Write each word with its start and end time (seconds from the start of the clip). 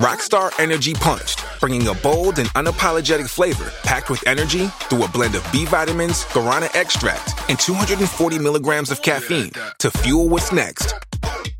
Rockstar 0.00 0.50
Energy 0.58 0.92
Punched, 0.92 1.44
bringing 1.60 1.86
a 1.86 1.94
bold 1.94 2.40
and 2.40 2.48
unapologetic 2.50 3.28
flavor 3.28 3.70
packed 3.84 4.10
with 4.10 4.26
energy 4.26 4.66
through 4.90 5.04
a 5.04 5.08
blend 5.08 5.36
of 5.36 5.52
B 5.52 5.66
vitamins, 5.66 6.24
guarana 6.24 6.68
extract, 6.74 7.32
and 7.48 7.56
240 7.60 8.40
milligrams 8.40 8.90
of 8.90 9.02
caffeine 9.02 9.52
to 9.78 9.92
fuel 9.92 10.28
what's 10.28 10.50
next. 10.50 10.96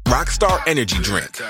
Rockstar 0.06 0.60
Energy 0.66 0.98
Drink. 1.00 1.40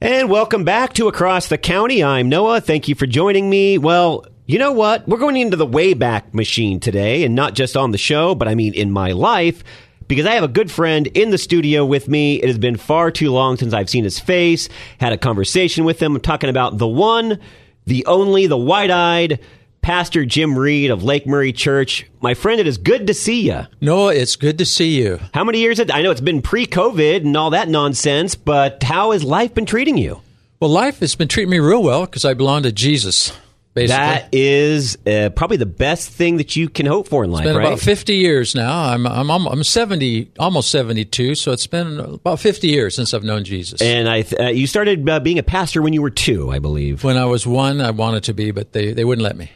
And 0.00 0.30
welcome 0.30 0.64
back 0.64 0.94
to 0.94 1.06
Across 1.06 1.48
the 1.48 1.58
County. 1.58 2.02
I'm 2.02 2.30
Noah. 2.30 2.62
Thank 2.62 2.88
you 2.88 2.94
for 2.94 3.06
joining 3.06 3.50
me. 3.50 3.76
Well, 3.76 4.24
you 4.46 4.58
know 4.58 4.72
what? 4.72 5.06
We're 5.06 5.18
going 5.18 5.36
into 5.36 5.58
the 5.58 5.66
Wayback 5.66 6.32
Machine 6.32 6.80
today, 6.80 7.24
and 7.24 7.34
not 7.34 7.54
just 7.54 7.76
on 7.76 7.90
the 7.90 7.98
show, 7.98 8.34
but 8.34 8.48
I 8.48 8.54
mean 8.54 8.72
in 8.72 8.90
my 8.90 9.12
life 9.12 9.62
because 10.08 10.26
I 10.26 10.34
have 10.34 10.44
a 10.44 10.48
good 10.48 10.70
friend 10.70 11.06
in 11.08 11.30
the 11.30 11.38
studio 11.38 11.84
with 11.84 12.08
me. 12.08 12.36
It 12.36 12.46
has 12.46 12.58
been 12.58 12.76
far 12.76 13.10
too 13.10 13.30
long 13.30 13.56
since 13.56 13.72
I've 13.72 13.90
seen 13.90 14.04
his 14.04 14.18
face, 14.18 14.68
had 14.98 15.12
a 15.12 15.18
conversation 15.18 15.84
with 15.84 16.00
him. 16.00 16.16
I'm 16.16 16.20
talking 16.20 16.50
about 16.50 16.78
the 16.78 16.86
one, 16.86 17.38
the 17.86 18.04
only, 18.06 18.46
the 18.46 18.56
wide 18.56 18.90
eyed 18.90 19.40
Pastor 19.86 20.24
Jim 20.24 20.58
Reed 20.58 20.90
of 20.90 21.04
Lake 21.04 21.28
Murray 21.28 21.52
Church. 21.52 22.06
My 22.20 22.34
friend, 22.34 22.60
it 22.60 22.66
is 22.66 22.76
good 22.76 23.06
to 23.06 23.14
see 23.14 23.42
you. 23.42 23.68
Noah, 23.80 24.14
it's 24.14 24.34
good 24.34 24.58
to 24.58 24.66
see 24.66 25.00
you. 25.00 25.20
How 25.32 25.44
many 25.44 25.60
years? 25.60 25.78
I 25.78 26.02
know 26.02 26.10
it's 26.10 26.20
been 26.20 26.42
pre 26.42 26.66
COVID 26.66 27.18
and 27.18 27.36
all 27.36 27.50
that 27.50 27.68
nonsense, 27.68 28.34
but 28.34 28.82
how 28.82 29.12
has 29.12 29.22
life 29.22 29.54
been 29.54 29.64
treating 29.64 29.96
you? 29.96 30.22
Well, 30.58 30.70
life 30.70 30.98
has 30.98 31.14
been 31.14 31.28
treating 31.28 31.50
me 31.50 31.60
real 31.60 31.84
well 31.84 32.04
because 32.04 32.24
I 32.24 32.34
belong 32.34 32.64
to 32.64 32.72
Jesus. 32.72 33.32
Basically. 33.76 33.94
That 33.94 34.28
is 34.32 34.96
uh, 35.06 35.28
probably 35.36 35.58
the 35.58 35.66
best 35.66 36.08
thing 36.08 36.38
that 36.38 36.56
you 36.56 36.70
can 36.70 36.86
hope 36.86 37.08
for 37.08 37.24
in 37.24 37.30
life. 37.30 37.44
It's 37.44 37.50
been 37.50 37.58
right? 37.58 37.66
about 37.66 37.78
fifty 37.78 38.14
years 38.14 38.54
now. 38.54 38.72
I'm 38.84 39.06
I'm 39.06 39.30
I'm 39.30 39.62
seventy, 39.64 40.30
almost 40.38 40.70
seventy 40.70 41.04
two. 41.04 41.34
So 41.34 41.52
it's 41.52 41.66
been 41.66 42.00
about 42.00 42.40
fifty 42.40 42.68
years 42.68 42.96
since 42.96 43.12
I've 43.12 43.22
known 43.22 43.44
Jesus. 43.44 43.82
And 43.82 44.08
I, 44.08 44.24
uh, 44.40 44.48
you 44.48 44.66
started 44.66 45.06
uh, 45.06 45.20
being 45.20 45.38
a 45.38 45.42
pastor 45.42 45.82
when 45.82 45.92
you 45.92 46.00
were 46.00 46.08
two, 46.08 46.50
I 46.50 46.58
believe. 46.58 47.04
When 47.04 47.18
I 47.18 47.26
was 47.26 47.46
one, 47.46 47.82
I 47.82 47.90
wanted 47.90 48.24
to 48.24 48.32
be, 48.32 48.50
but 48.50 48.72
they, 48.72 48.94
they 48.94 49.04
wouldn't 49.04 49.22
let 49.22 49.36
me. 49.36 49.50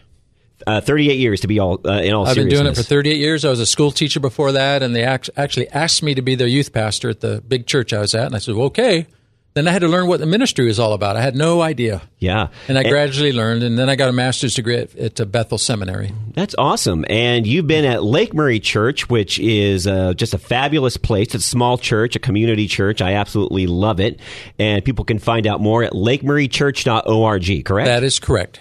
Uh, 0.67 0.83
38 0.83 1.19
years 1.19 1.41
to 1.41 1.47
be 1.47 1.59
all 1.59 1.81
uh, 1.87 2.03
in 2.03 2.13
all 2.13 2.27
I've 2.27 2.37
been 2.37 2.51
doing 2.51 2.67
it 2.67 2.77
for 2.77 2.83
38 2.83 3.17
years. 3.17 3.47
I 3.47 3.49
was 3.49 3.61
a 3.61 3.65
school 3.65 3.91
teacher 3.91 4.21
before 4.21 4.53
that, 4.53 4.83
and 4.83 4.95
they 4.95 5.03
actually 5.03 5.69
asked 5.71 6.03
me 6.03 6.15
to 6.15 6.21
be 6.21 6.35
their 6.35 6.47
youth 6.47 6.75
pastor 6.75 7.09
at 7.09 7.21
the 7.21 7.41
big 7.41 7.67
church 7.67 7.95
I 7.95 8.01
was 8.01 8.15
at, 8.15 8.27
and 8.27 8.37
I 8.37 8.39
said, 8.39 8.55
well, 8.55 8.67
"Okay." 8.67 9.07
Then 9.53 9.67
I 9.67 9.73
had 9.73 9.81
to 9.81 9.89
learn 9.89 10.07
what 10.07 10.21
the 10.21 10.27
ministry 10.27 10.67
was 10.67 10.79
all 10.79 10.93
about. 10.93 11.17
I 11.17 11.23
had 11.23 11.35
no 11.35 11.61
idea. 11.61 12.03
Yeah. 12.19 12.49
And 12.69 12.79
I 12.79 12.83
and, 12.83 12.91
gradually 12.91 13.33
learned, 13.33 13.65
and 13.65 13.77
then 13.77 13.89
I 13.89 13.97
got 13.97 14.09
a 14.09 14.13
master's 14.13 14.55
degree 14.55 14.77
at, 14.77 15.21
at, 15.21 15.33
Bethel 15.33 15.59
Seminary. 15.59 16.13
That's 16.35 16.55
awesome. 16.57 17.05
And 17.11 17.49
you've 17.49 17.67
been 17.67 17.85
at 17.85 18.05
Lake 18.05 18.33
Murray 18.33 18.61
Church, 18.61 19.09
which 19.09 19.41
is 19.41 19.89
uh, 19.89 20.15
just 20.15 20.35
a 20.35 20.39
fabulous 20.39 20.97
place. 20.97 21.35
It's 21.35 21.45
a 21.45 21.49
small 21.49 21.79
church, 21.79 22.15
a 22.15 22.21
community 22.21 22.69
church. 22.69 23.03
I 23.03 23.15
absolutely 23.15 23.67
love 23.67 23.99
it. 23.99 24.21
And 24.57 24.85
people 24.85 25.05
can 25.05 25.19
find 25.19 25.49
out 25.49 25.61
more 25.61 25.83
at 25.83 25.95
lakemurraychurch.org, 25.95 27.65
correct? 27.65 27.87
That 27.87 28.05
is 28.05 28.21
correct. 28.21 28.61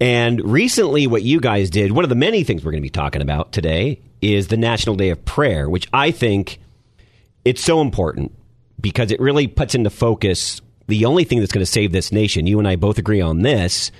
And 0.00 0.40
recently, 0.42 1.06
what 1.06 1.22
you 1.22 1.38
guys 1.38 1.68
did, 1.68 1.92
one 1.92 2.04
of 2.04 2.08
the 2.08 2.14
many 2.14 2.44
things 2.44 2.64
we're 2.64 2.70
going 2.70 2.82
to 2.82 2.86
be 2.86 2.88
talking 2.88 3.20
about 3.20 3.52
today, 3.52 4.00
is 4.22 4.48
the 4.48 4.56
National 4.56 4.96
Day 4.96 5.10
of 5.10 5.22
Prayer, 5.26 5.68
which 5.68 5.86
I 5.92 6.12
think 6.12 6.60
it's 7.44 7.62
so 7.62 7.82
important 7.82 8.32
because 8.80 9.10
it 9.10 9.20
really 9.20 9.46
puts 9.46 9.74
into 9.74 9.90
focus 9.90 10.60
the 10.86 11.04
only 11.04 11.24
thing 11.24 11.40
that's 11.40 11.52
going 11.52 11.64
to 11.64 11.70
save 11.70 11.92
this 11.92 12.12
nation. 12.12 12.46
You 12.46 12.58
and 12.58 12.66
I 12.66 12.76
both 12.76 12.98
agree 12.98 13.20
on 13.20 13.42
this, 13.42 13.92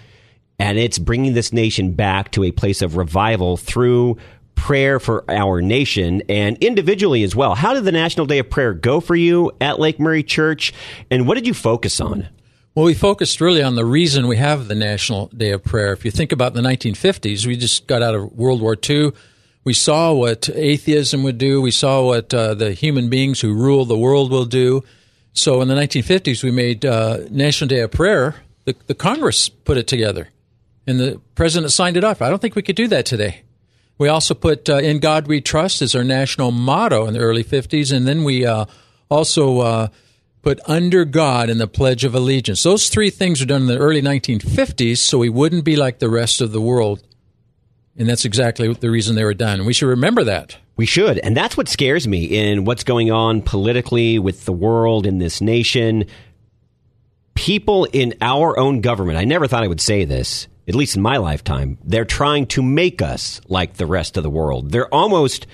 and 0.58 0.78
it's 0.78 0.98
bringing 0.98 1.34
this 1.34 1.52
nation 1.52 1.92
back 1.92 2.30
to 2.32 2.44
a 2.44 2.50
place 2.50 2.82
of 2.82 2.96
revival 2.96 3.56
through 3.56 4.16
prayer 4.54 4.98
for 4.98 5.24
our 5.30 5.62
nation 5.62 6.22
and 6.28 6.58
individually 6.58 7.22
as 7.22 7.36
well. 7.36 7.54
How 7.54 7.74
did 7.74 7.84
the 7.84 7.92
National 7.92 8.26
Day 8.26 8.38
of 8.38 8.50
Prayer 8.50 8.74
go 8.74 9.00
for 9.00 9.14
you 9.14 9.52
at 9.60 9.78
Lake 9.78 10.00
Murray 10.00 10.22
Church, 10.22 10.72
and 11.10 11.28
what 11.28 11.34
did 11.34 11.46
you 11.46 11.54
focus 11.54 12.00
on? 12.00 12.28
Well, 12.74 12.84
we 12.84 12.94
focused 12.94 13.40
really 13.40 13.62
on 13.62 13.74
the 13.74 13.84
reason 13.84 14.28
we 14.28 14.36
have 14.36 14.68
the 14.68 14.74
National 14.74 15.26
Day 15.28 15.50
of 15.50 15.64
Prayer. 15.64 15.92
If 15.92 16.04
you 16.04 16.10
think 16.10 16.32
about 16.32 16.54
the 16.54 16.60
1950s, 16.60 17.46
we 17.46 17.56
just 17.56 17.86
got 17.86 18.02
out 18.02 18.14
of 18.14 18.32
World 18.32 18.60
War 18.60 18.76
II 18.88 19.12
we 19.68 19.74
saw 19.74 20.14
what 20.14 20.48
atheism 20.54 21.22
would 21.24 21.36
do. 21.36 21.60
We 21.60 21.72
saw 21.72 22.02
what 22.02 22.32
uh, 22.32 22.54
the 22.54 22.72
human 22.72 23.10
beings 23.10 23.42
who 23.42 23.52
rule 23.52 23.84
the 23.84 23.98
world 23.98 24.30
will 24.30 24.46
do. 24.46 24.82
So 25.34 25.60
in 25.60 25.68
the 25.68 25.74
1950s, 25.74 26.42
we 26.42 26.50
made 26.50 26.86
uh, 26.86 27.18
National 27.30 27.68
Day 27.68 27.80
of 27.80 27.90
Prayer. 27.90 28.36
The, 28.64 28.74
the 28.86 28.94
Congress 28.94 29.50
put 29.50 29.76
it 29.76 29.86
together, 29.86 30.30
and 30.86 30.98
the 30.98 31.20
president 31.34 31.70
signed 31.70 31.98
it 31.98 32.02
off. 32.02 32.22
I 32.22 32.30
don't 32.30 32.40
think 32.40 32.56
we 32.56 32.62
could 32.62 32.76
do 32.76 32.88
that 32.88 33.04
today. 33.04 33.42
We 33.98 34.08
also 34.08 34.32
put 34.32 34.70
uh, 34.70 34.78
"In 34.78 35.00
God 35.00 35.26
We 35.26 35.42
Trust" 35.42 35.82
as 35.82 35.94
our 35.94 36.02
national 36.02 36.50
motto 36.50 37.06
in 37.06 37.12
the 37.12 37.20
early 37.20 37.44
50s, 37.44 37.94
and 37.94 38.08
then 38.08 38.24
we 38.24 38.46
uh, 38.46 38.64
also 39.10 39.58
uh, 39.58 39.88
put 40.40 40.60
"Under 40.66 41.04
God" 41.04 41.50
in 41.50 41.58
the 41.58 41.68
Pledge 41.68 42.04
of 42.04 42.14
Allegiance. 42.14 42.62
Those 42.62 42.88
three 42.88 43.10
things 43.10 43.40
were 43.40 43.46
done 43.46 43.60
in 43.60 43.68
the 43.68 43.76
early 43.76 44.00
1950s, 44.00 44.96
so 44.96 45.18
we 45.18 45.28
wouldn't 45.28 45.66
be 45.66 45.76
like 45.76 45.98
the 45.98 46.08
rest 46.08 46.40
of 46.40 46.52
the 46.52 46.60
world 46.62 47.02
and 47.98 48.09
that's 48.09 48.25
exactly 48.25 48.72
the 48.72 48.91
reason 48.91 49.16
they 49.16 49.25
were 49.25 49.34
done. 49.34 49.64
We 49.64 49.72
should 49.72 49.88
remember 49.88 50.25
that. 50.25 50.56
We 50.76 50.86
should. 50.86 51.19
And 51.19 51.36
that's 51.36 51.56
what 51.56 51.69
scares 51.69 52.06
me 52.06 52.25
in 52.25 52.64
what's 52.64 52.84
going 52.84 53.10
on 53.10 53.42
politically 53.42 54.19
with 54.20 54.44
the 54.44 54.53
world 54.53 55.06
in 55.06 55.19
this 55.19 55.41
nation. 55.41 56.04
People 57.34 57.86
in 57.92 58.14
our 58.20 58.56
own 58.59 58.81
government, 58.81 59.19
I 59.19 59.25
never 59.25 59.48
thought 59.48 59.64
I 59.64 59.69
would 59.69 59.81
say 59.81 60.04
this, 60.04 60.47
at 60.69 60.76
least 60.76 60.94
in 60.94 61.03
my 61.03 61.16
lifetime, 61.16 61.78
they're 61.84 62.04
trying 62.04 62.47
to 62.48 62.62
make 62.62 63.03
us 63.03 63.41
like 63.48 63.75
the 63.75 63.86
rest 63.86 64.16
of 64.16 64.22
the 64.22 64.30
world. 64.30 64.70
They're 64.70 64.92
almost 64.94 65.47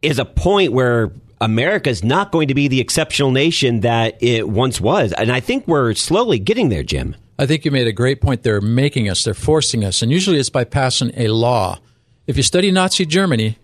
is 0.00 0.18
a 0.18 0.24
point 0.24 0.72
where 0.72 1.12
America 1.40 1.90
is 1.90 2.02
not 2.02 2.32
going 2.32 2.48
to 2.48 2.54
be 2.54 2.68
the 2.68 2.80
exceptional 2.80 3.30
nation 3.30 3.80
that 3.80 4.22
it 4.22 4.48
once 4.48 4.80
was. 4.80 5.12
And 5.12 5.30
I 5.30 5.40
think 5.40 5.66
we're 5.66 5.92
slowly 5.94 6.38
getting 6.38 6.70
there, 6.70 6.82
Jim. 6.82 7.16
I 7.38 7.46
think 7.46 7.64
you 7.64 7.70
made 7.70 7.86
a 7.86 7.92
great 7.92 8.20
point. 8.20 8.42
They're 8.42 8.60
making 8.60 9.08
us, 9.08 9.24
they're 9.24 9.34
forcing 9.34 9.84
us, 9.84 10.02
and 10.02 10.10
usually 10.10 10.38
it's 10.38 10.50
by 10.50 10.64
passing 10.64 11.12
a 11.16 11.28
law. 11.28 11.78
If 12.26 12.36
you 12.36 12.42
study 12.42 12.70
Nazi 12.70 13.06
Germany, 13.06 13.58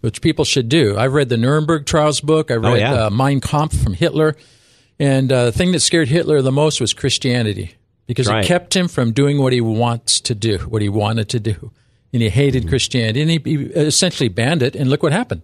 which 0.00 0.20
people 0.20 0.44
should 0.44 0.68
do, 0.68 0.96
I've 0.96 1.12
read 1.12 1.28
the 1.28 1.36
Nuremberg 1.36 1.86
Trials 1.86 2.20
book, 2.20 2.50
I 2.50 2.54
oh, 2.54 2.60
read 2.60 2.72
oh, 2.72 2.76
yeah. 2.76 3.06
uh, 3.06 3.10
Mein 3.10 3.40
Kampf 3.40 3.82
from 3.82 3.94
Hitler, 3.94 4.36
and 4.98 5.30
uh, 5.30 5.46
the 5.46 5.52
thing 5.52 5.72
that 5.72 5.80
scared 5.80 6.08
Hitler 6.08 6.42
the 6.42 6.52
most 6.52 6.80
was 6.80 6.92
Christianity 6.92 7.74
because 8.06 8.28
right. 8.28 8.44
it 8.44 8.48
kept 8.48 8.74
him 8.74 8.88
from 8.88 9.12
doing 9.12 9.40
what 9.40 9.52
he 9.52 9.60
wants 9.60 10.20
to 10.20 10.34
do, 10.34 10.58
what 10.58 10.82
he 10.82 10.88
wanted 10.88 11.28
to 11.30 11.40
do. 11.40 11.70
And 12.12 12.20
he 12.20 12.28
hated 12.28 12.62
mm-hmm. 12.62 12.68
Christianity, 12.68 13.22
and 13.22 13.30
he, 13.30 13.40
he 13.44 13.64
essentially 13.72 14.28
banned 14.28 14.62
it, 14.62 14.76
and 14.76 14.90
look 14.90 15.02
what 15.02 15.12
happened 15.12 15.42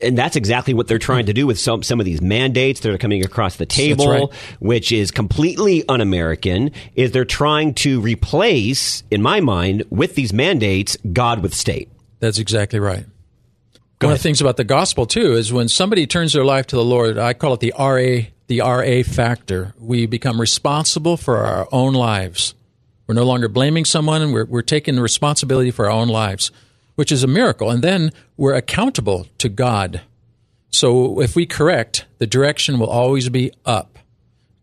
and 0.00 0.16
that's 0.16 0.36
exactly 0.36 0.74
what 0.74 0.86
they're 0.86 0.98
trying 0.98 1.26
to 1.26 1.32
do 1.32 1.46
with 1.46 1.58
some 1.58 1.82
some 1.82 1.98
of 1.98 2.06
these 2.06 2.20
mandates 2.20 2.80
that 2.80 2.92
are 2.92 2.98
coming 2.98 3.24
across 3.24 3.56
the 3.56 3.66
table, 3.66 4.08
right. 4.08 4.32
which 4.60 4.92
is 4.92 5.10
completely 5.10 5.86
un-American. 5.88 6.70
Is 6.94 7.12
they're 7.12 7.24
trying 7.24 7.74
to 7.74 8.00
replace, 8.00 9.02
in 9.10 9.22
my 9.22 9.40
mind, 9.40 9.84
with 9.90 10.14
these 10.14 10.32
mandates, 10.32 10.96
God 11.12 11.42
with 11.42 11.54
state. 11.54 11.90
That's 12.20 12.38
exactly 12.38 12.78
right. 12.78 13.06
Go 13.98 14.06
One 14.06 14.12
ahead. 14.12 14.18
of 14.18 14.18
the 14.18 14.22
things 14.22 14.40
about 14.40 14.56
the 14.56 14.64
gospel 14.64 15.06
too 15.06 15.34
is 15.34 15.52
when 15.52 15.68
somebody 15.68 16.06
turns 16.06 16.32
their 16.32 16.44
life 16.44 16.68
to 16.68 16.76
the 16.76 16.84
Lord, 16.84 17.18
I 17.18 17.32
call 17.32 17.54
it 17.54 17.60
the 17.60 17.74
RA 17.78 18.28
the 18.46 18.60
RA 18.60 19.02
factor. 19.02 19.74
We 19.78 20.06
become 20.06 20.40
responsible 20.40 21.16
for 21.16 21.38
our 21.38 21.68
own 21.70 21.92
lives. 21.92 22.54
We're 23.06 23.14
no 23.14 23.24
longer 23.24 23.48
blaming 23.48 23.84
someone. 23.84 24.32
We're, 24.32 24.44
we're 24.44 24.62
taking 24.62 24.94
the 24.94 25.02
responsibility 25.02 25.70
for 25.70 25.86
our 25.86 25.92
own 25.92 26.08
lives 26.08 26.50
which 26.98 27.12
is 27.12 27.22
a 27.22 27.28
miracle. 27.28 27.70
And 27.70 27.80
then 27.80 28.10
we're 28.36 28.56
accountable 28.56 29.28
to 29.38 29.48
God. 29.48 30.00
So 30.68 31.20
if 31.20 31.36
we 31.36 31.46
correct, 31.46 32.06
the 32.18 32.26
direction 32.26 32.80
will 32.80 32.88
always 32.88 33.28
be 33.28 33.52
up. 33.64 33.97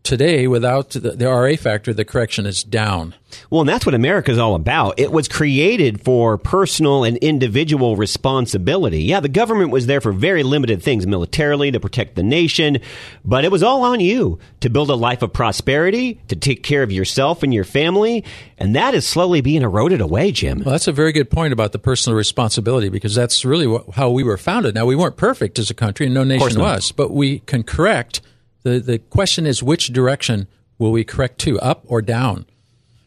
Today, 0.06 0.46
without 0.46 0.90
the, 0.90 1.00
the 1.00 1.26
RA 1.26 1.56
factor, 1.56 1.92
the 1.92 2.04
correction 2.04 2.46
is 2.46 2.62
down. 2.62 3.16
Well, 3.50 3.62
and 3.62 3.68
that's 3.68 3.84
what 3.84 3.92
America 3.92 4.30
is 4.30 4.38
all 4.38 4.54
about. 4.54 5.00
It 5.00 5.10
was 5.10 5.26
created 5.26 6.00
for 6.00 6.38
personal 6.38 7.02
and 7.02 7.16
individual 7.16 7.96
responsibility. 7.96 9.02
Yeah, 9.02 9.18
the 9.18 9.28
government 9.28 9.72
was 9.72 9.86
there 9.86 10.00
for 10.00 10.12
very 10.12 10.44
limited 10.44 10.80
things, 10.80 11.08
militarily 11.08 11.72
to 11.72 11.80
protect 11.80 12.14
the 12.14 12.22
nation, 12.22 12.78
but 13.24 13.44
it 13.44 13.50
was 13.50 13.64
all 13.64 13.82
on 13.82 13.98
you 13.98 14.38
to 14.60 14.70
build 14.70 14.90
a 14.90 14.94
life 14.94 15.22
of 15.22 15.32
prosperity, 15.32 16.20
to 16.28 16.36
take 16.36 16.62
care 16.62 16.84
of 16.84 16.92
yourself 16.92 17.42
and 17.42 17.52
your 17.52 17.64
family, 17.64 18.22
and 18.58 18.76
that 18.76 18.94
is 18.94 19.04
slowly 19.04 19.40
being 19.40 19.62
eroded 19.62 20.00
away, 20.00 20.30
Jim. 20.30 20.60
Well, 20.60 20.70
that's 20.70 20.86
a 20.86 20.92
very 20.92 21.10
good 21.10 21.32
point 21.32 21.52
about 21.52 21.72
the 21.72 21.80
personal 21.80 22.16
responsibility 22.16 22.90
because 22.90 23.16
that's 23.16 23.44
really 23.44 23.66
what, 23.66 23.90
how 23.94 24.10
we 24.10 24.22
were 24.22 24.38
founded. 24.38 24.76
Now, 24.76 24.86
we 24.86 24.94
weren't 24.94 25.16
perfect 25.16 25.58
as 25.58 25.68
a 25.68 25.74
country, 25.74 26.06
and 26.06 26.14
no 26.14 26.22
nation 26.22 26.60
was, 26.60 26.92
but 26.92 27.10
we 27.10 27.40
can 27.40 27.64
correct 27.64 28.20
the, 28.66 28.80
the 28.80 28.98
question 28.98 29.46
is 29.46 29.62
which 29.62 29.92
direction 29.92 30.48
will 30.76 30.90
we 30.90 31.04
correct 31.04 31.38
to, 31.38 31.58
up 31.60 31.84
or 31.86 32.02
down? 32.02 32.46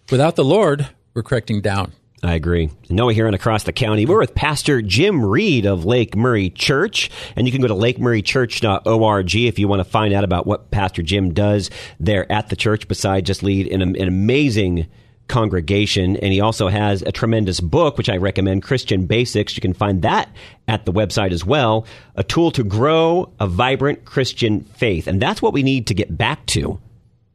Without 0.09 0.37
the 0.37 0.43
Lord, 0.43 0.87
we're 1.13 1.21
correcting 1.21 1.59
down. 1.59 1.91
I 2.23 2.35
agree. 2.35 2.69
Noah 2.89 3.13
here 3.13 3.25
and 3.25 3.35
across 3.35 3.63
the 3.63 3.73
county. 3.73 4.05
We're 4.05 4.19
with 4.19 4.35
Pastor 4.35 4.81
Jim 4.81 5.23
Reed 5.23 5.65
of 5.65 5.83
Lake 5.83 6.15
Murray 6.15 6.49
Church, 6.49 7.11
and 7.35 7.45
you 7.45 7.51
can 7.51 7.61
go 7.61 7.67
to 7.67 7.73
lakemurraychurch.org 7.73 9.35
if 9.35 9.59
you 9.59 9.67
want 9.67 9.81
to 9.81 9.83
find 9.89 10.13
out 10.13 10.23
about 10.23 10.47
what 10.47 10.71
Pastor 10.71 11.01
Jim 11.01 11.33
does 11.33 11.69
there 11.99 12.29
at 12.31 12.47
the 12.47 12.55
church, 12.55 12.87
besides 12.87 13.27
just 13.27 13.43
lead 13.43 13.67
an, 13.67 13.81
an 13.81 14.07
amazing 14.07 14.87
congregation. 15.29 16.17
And 16.17 16.33
he 16.33 16.41
also 16.41 16.67
has 16.67 17.01
a 17.01 17.11
tremendous 17.11 17.61
book, 17.61 17.97
which 17.97 18.09
I 18.09 18.17
recommend, 18.17 18.63
Christian 18.63 19.05
Basics. 19.05 19.55
You 19.55 19.61
can 19.61 19.73
find 19.73 20.01
that 20.01 20.29
at 20.67 20.85
the 20.85 20.91
website 20.91 21.31
as 21.31 21.45
well. 21.45 21.85
A 22.15 22.23
tool 22.23 22.51
to 22.51 22.63
grow 22.63 23.31
a 23.39 23.47
vibrant 23.47 24.03
Christian 24.03 24.61
faith. 24.61 25.07
And 25.07 25.21
that's 25.21 25.41
what 25.41 25.53
we 25.53 25.63
need 25.63 25.87
to 25.87 25.93
get 25.93 26.17
back 26.17 26.45
to 26.47 26.79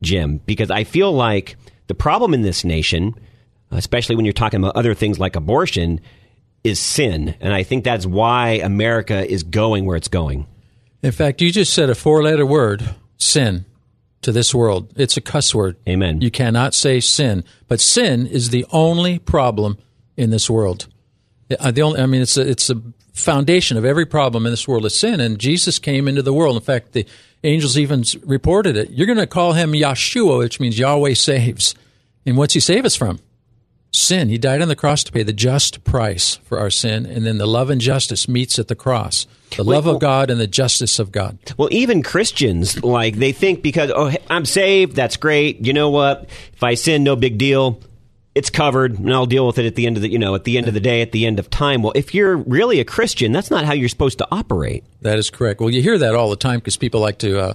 Jim, 0.02 0.40
because 0.44 0.70
I 0.70 0.84
feel 0.84 1.12
like 1.12 1.56
the 1.86 1.94
problem 1.94 2.34
in 2.34 2.42
this 2.42 2.64
nation, 2.64 3.14
especially 3.70 4.16
when 4.16 4.26
you're 4.26 4.34
talking 4.34 4.60
about 4.60 4.76
other 4.76 4.92
things 4.92 5.18
like 5.18 5.36
abortion, 5.36 6.00
is 6.62 6.78
sin. 6.78 7.34
And 7.40 7.54
I 7.54 7.62
think 7.62 7.84
that's 7.84 8.04
why 8.04 8.60
America 8.62 9.26
is 9.30 9.42
going 9.42 9.86
where 9.86 9.96
it's 9.96 10.08
going. 10.08 10.46
In 11.02 11.12
fact, 11.12 11.40
you 11.40 11.50
just 11.52 11.72
said 11.72 11.90
a 11.90 11.94
four 11.94 12.22
letter 12.22 12.46
word, 12.46 12.94
sin, 13.18 13.66
to 14.24 14.32
this 14.32 14.54
world. 14.54 14.92
It's 14.96 15.16
a 15.16 15.20
cuss 15.20 15.54
word. 15.54 15.76
Amen. 15.88 16.20
You 16.20 16.30
cannot 16.30 16.74
say 16.74 17.00
sin. 17.00 17.44
But 17.68 17.80
sin 17.80 18.26
is 18.26 18.50
the 18.50 18.66
only 18.70 19.18
problem 19.18 19.78
in 20.16 20.30
this 20.30 20.50
world. 20.50 20.88
Uh, 21.58 21.70
the 21.70 21.82
only, 21.82 22.00
I 22.00 22.06
mean, 22.06 22.22
it's 22.22 22.36
a, 22.36 22.48
it's 22.48 22.70
a 22.70 22.82
foundation 23.12 23.76
of 23.76 23.84
every 23.84 24.06
problem 24.06 24.46
in 24.46 24.52
this 24.52 24.66
world 24.66 24.84
is 24.86 24.94
sin. 24.94 25.20
And 25.20 25.38
Jesus 25.38 25.78
came 25.78 26.08
into 26.08 26.22
the 26.22 26.32
world. 26.32 26.56
In 26.56 26.62
fact, 26.62 26.92
the 26.92 27.06
angels 27.44 27.78
even 27.78 28.02
reported 28.24 28.76
it. 28.76 28.90
You're 28.90 29.06
going 29.06 29.18
to 29.18 29.26
call 29.26 29.52
him 29.52 29.72
Yeshua, 29.72 30.38
which 30.38 30.58
means 30.58 30.78
Yahweh 30.78 31.14
saves. 31.14 31.74
And 32.26 32.36
what's 32.36 32.54
he 32.54 32.60
save 32.60 32.84
us 32.84 32.96
from? 32.96 33.20
Sin. 33.94 34.28
He 34.28 34.38
died 34.38 34.60
on 34.60 34.68
the 34.68 34.76
cross 34.76 35.04
to 35.04 35.12
pay 35.12 35.22
the 35.22 35.32
just 35.32 35.84
price 35.84 36.36
for 36.44 36.58
our 36.58 36.70
sin, 36.70 37.06
and 37.06 37.24
then 37.24 37.38
the 37.38 37.46
love 37.46 37.70
and 37.70 37.80
justice 37.80 38.28
meets 38.28 38.58
at 38.58 38.68
the 38.68 38.74
cross. 38.74 39.26
The 39.56 39.64
love 39.64 39.86
of 39.86 40.00
God 40.00 40.30
and 40.30 40.40
the 40.40 40.48
justice 40.48 40.98
of 40.98 41.12
God. 41.12 41.38
Well, 41.56 41.68
even 41.70 42.02
Christians, 42.02 42.82
like, 42.82 43.16
they 43.16 43.32
think 43.32 43.62
because, 43.62 43.92
oh, 43.94 44.12
I'm 44.28 44.44
saved, 44.44 44.96
that's 44.96 45.16
great. 45.16 45.64
You 45.64 45.72
know 45.72 45.90
what? 45.90 46.28
If 46.52 46.62
I 46.62 46.74
sin, 46.74 47.04
no 47.04 47.14
big 47.14 47.38
deal. 47.38 47.80
It's 48.34 48.50
covered, 48.50 48.98
and 48.98 49.14
I'll 49.14 49.26
deal 49.26 49.46
with 49.46 49.58
it 49.58 49.66
at 49.66 49.76
the 49.76 49.86
end 49.86 49.96
of 49.96 50.02
the, 50.02 50.10
you 50.10 50.18
know, 50.18 50.34
at 50.34 50.42
the 50.42 50.58
end 50.58 50.66
of 50.66 50.74
the 50.74 50.80
day, 50.80 51.02
at 51.02 51.12
the 51.12 51.24
end 51.24 51.38
of 51.38 51.48
time. 51.50 51.82
Well, 51.82 51.92
if 51.94 52.14
you're 52.14 52.36
really 52.36 52.80
a 52.80 52.84
Christian, 52.84 53.30
that's 53.30 53.48
not 53.48 53.64
how 53.64 53.74
you're 53.74 53.88
supposed 53.88 54.18
to 54.18 54.26
operate. 54.32 54.82
That 55.02 55.20
is 55.20 55.30
correct. 55.30 55.60
Well, 55.60 55.70
you 55.70 55.82
hear 55.82 55.98
that 55.98 56.16
all 56.16 56.30
the 56.30 56.36
time 56.36 56.58
because 56.58 56.76
people 56.76 57.00
like 57.00 57.18
to 57.18 57.38
uh, 57.38 57.54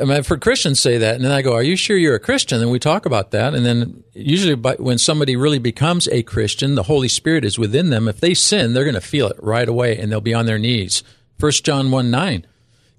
I 0.00 0.04
mean, 0.04 0.22
for 0.22 0.36
Christians 0.36 0.80
say 0.80 0.98
that, 0.98 1.16
and 1.16 1.24
then 1.24 1.32
I 1.32 1.42
go, 1.42 1.54
"Are 1.54 1.62
you 1.62 1.76
sure 1.76 1.96
you're 1.96 2.14
a 2.14 2.20
Christian?" 2.20 2.60
And 2.60 2.70
we 2.70 2.78
talk 2.78 3.06
about 3.06 3.30
that, 3.30 3.54
and 3.54 3.64
then 3.64 4.04
usually, 4.14 4.54
when 4.54 4.98
somebody 4.98 5.36
really 5.36 5.58
becomes 5.58 6.08
a 6.08 6.22
Christian, 6.22 6.74
the 6.74 6.84
Holy 6.84 7.08
Spirit 7.08 7.44
is 7.44 7.58
within 7.58 7.90
them. 7.90 8.08
If 8.08 8.20
they 8.20 8.34
sin, 8.34 8.72
they're 8.72 8.84
going 8.84 8.94
to 8.94 9.00
feel 9.00 9.28
it 9.28 9.36
right 9.42 9.68
away, 9.68 9.96
and 9.96 10.10
they'll 10.10 10.20
be 10.20 10.34
on 10.34 10.46
their 10.46 10.58
knees. 10.58 11.02
First 11.38 11.64
John 11.64 11.90
one 11.90 12.10
nine, 12.10 12.46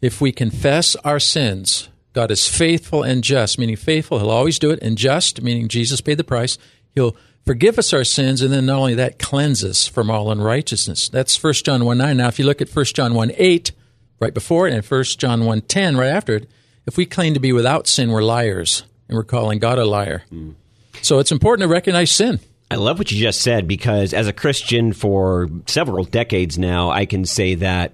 if 0.01 0.21
we 0.21 0.31
confess 0.31 0.95
our 0.97 1.19
sins, 1.19 1.89
God 2.13 2.31
is 2.31 2.47
faithful 2.47 3.03
and 3.03 3.23
just, 3.23 3.59
meaning 3.59 3.75
faithful. 3.75 4.19
He'll 4.19 4.29
always 4.29 4.59
do 4.59 4.71
it, 4.71 4.79
and 4.81 4.97
just, 4.97 5.41
meaning 5.41 5.67
Jesus 5.67 6.01
paid 6.01 6.17
the 6.17 6.23
price. 6.23 6.57
He'll 6.95 7.15
forgive 7.45 7.79
us 7.79 7.93
our 7.93 8.03
sins, 8.03 8.41
and 8.41 8.51
then 8.51 8.65
not 8.65 8.79
only 8.79 8.95
that, 8.95 9.19
cleanse 9.19 9.63
us 9.63 9.88
from 9.88 10.09
all 10.09 10.31
unrighteousness. 10.31 11.09
That's 11.09 11.35
First 11.35 11.65
John 11.65 11.85
one 11.85 11.99
nine. 11.99 12.17
Now, 12.17 12.27
if 12.27 12.39
you 12.39 12.45
look 12.45 12.61
at 12.61 12.69
First 12.69 12.95
John 12.95 13.13
one 13.13 13.31
eight, 13.38 13.71
right 14.19 14.33
before 14.33 14.67
it, 14.67 14.73
and 14.73 14.83
First 14.83 15.19
John 15.19 15.45
one 15.45 15.61
ten, 15.61 15.95
right 15.97 16.09
after 16.09 16.35
it 16.35 16.49
if 16.85 16.97
we 16.97 17.05
claim 17.05 17.33
to 17.33 17.39
be 17.39 17.53
without 17.53 17.87
sin, 17.87 18.11
we're 18.11 18.23
liars 18.23 18.83
and 19.07 19.15
we're 19.15 19.23
calling 19.23 19.59
God 19.59 19.77
a 19.77 19.85
liar. 19.85 20.23
Mm. 20.31 20.55
So 21.01 21.19
it's 21.19 21.31
important 21.31 21.67
to 21.67 21.73
recognize 21.73 22.11
sin. 22.11 22.39
I 22.69 22.75
love 22.75 22.97
what 22.97 23.11
you 23.11 23.19
just 23.19 23.41
said 23.41 23.67
because 23.67 24.13
as 24.13 24.27
a 24.27 24.33
Christian 24.33 24.93
for 24.93 25.49
several 25.67 26.05
decades 26.05 26.57
now, 26.57 26.89
I 26.89 27.05
can 27.05 27.25
say 27.25 27.55
that 27.55 27.93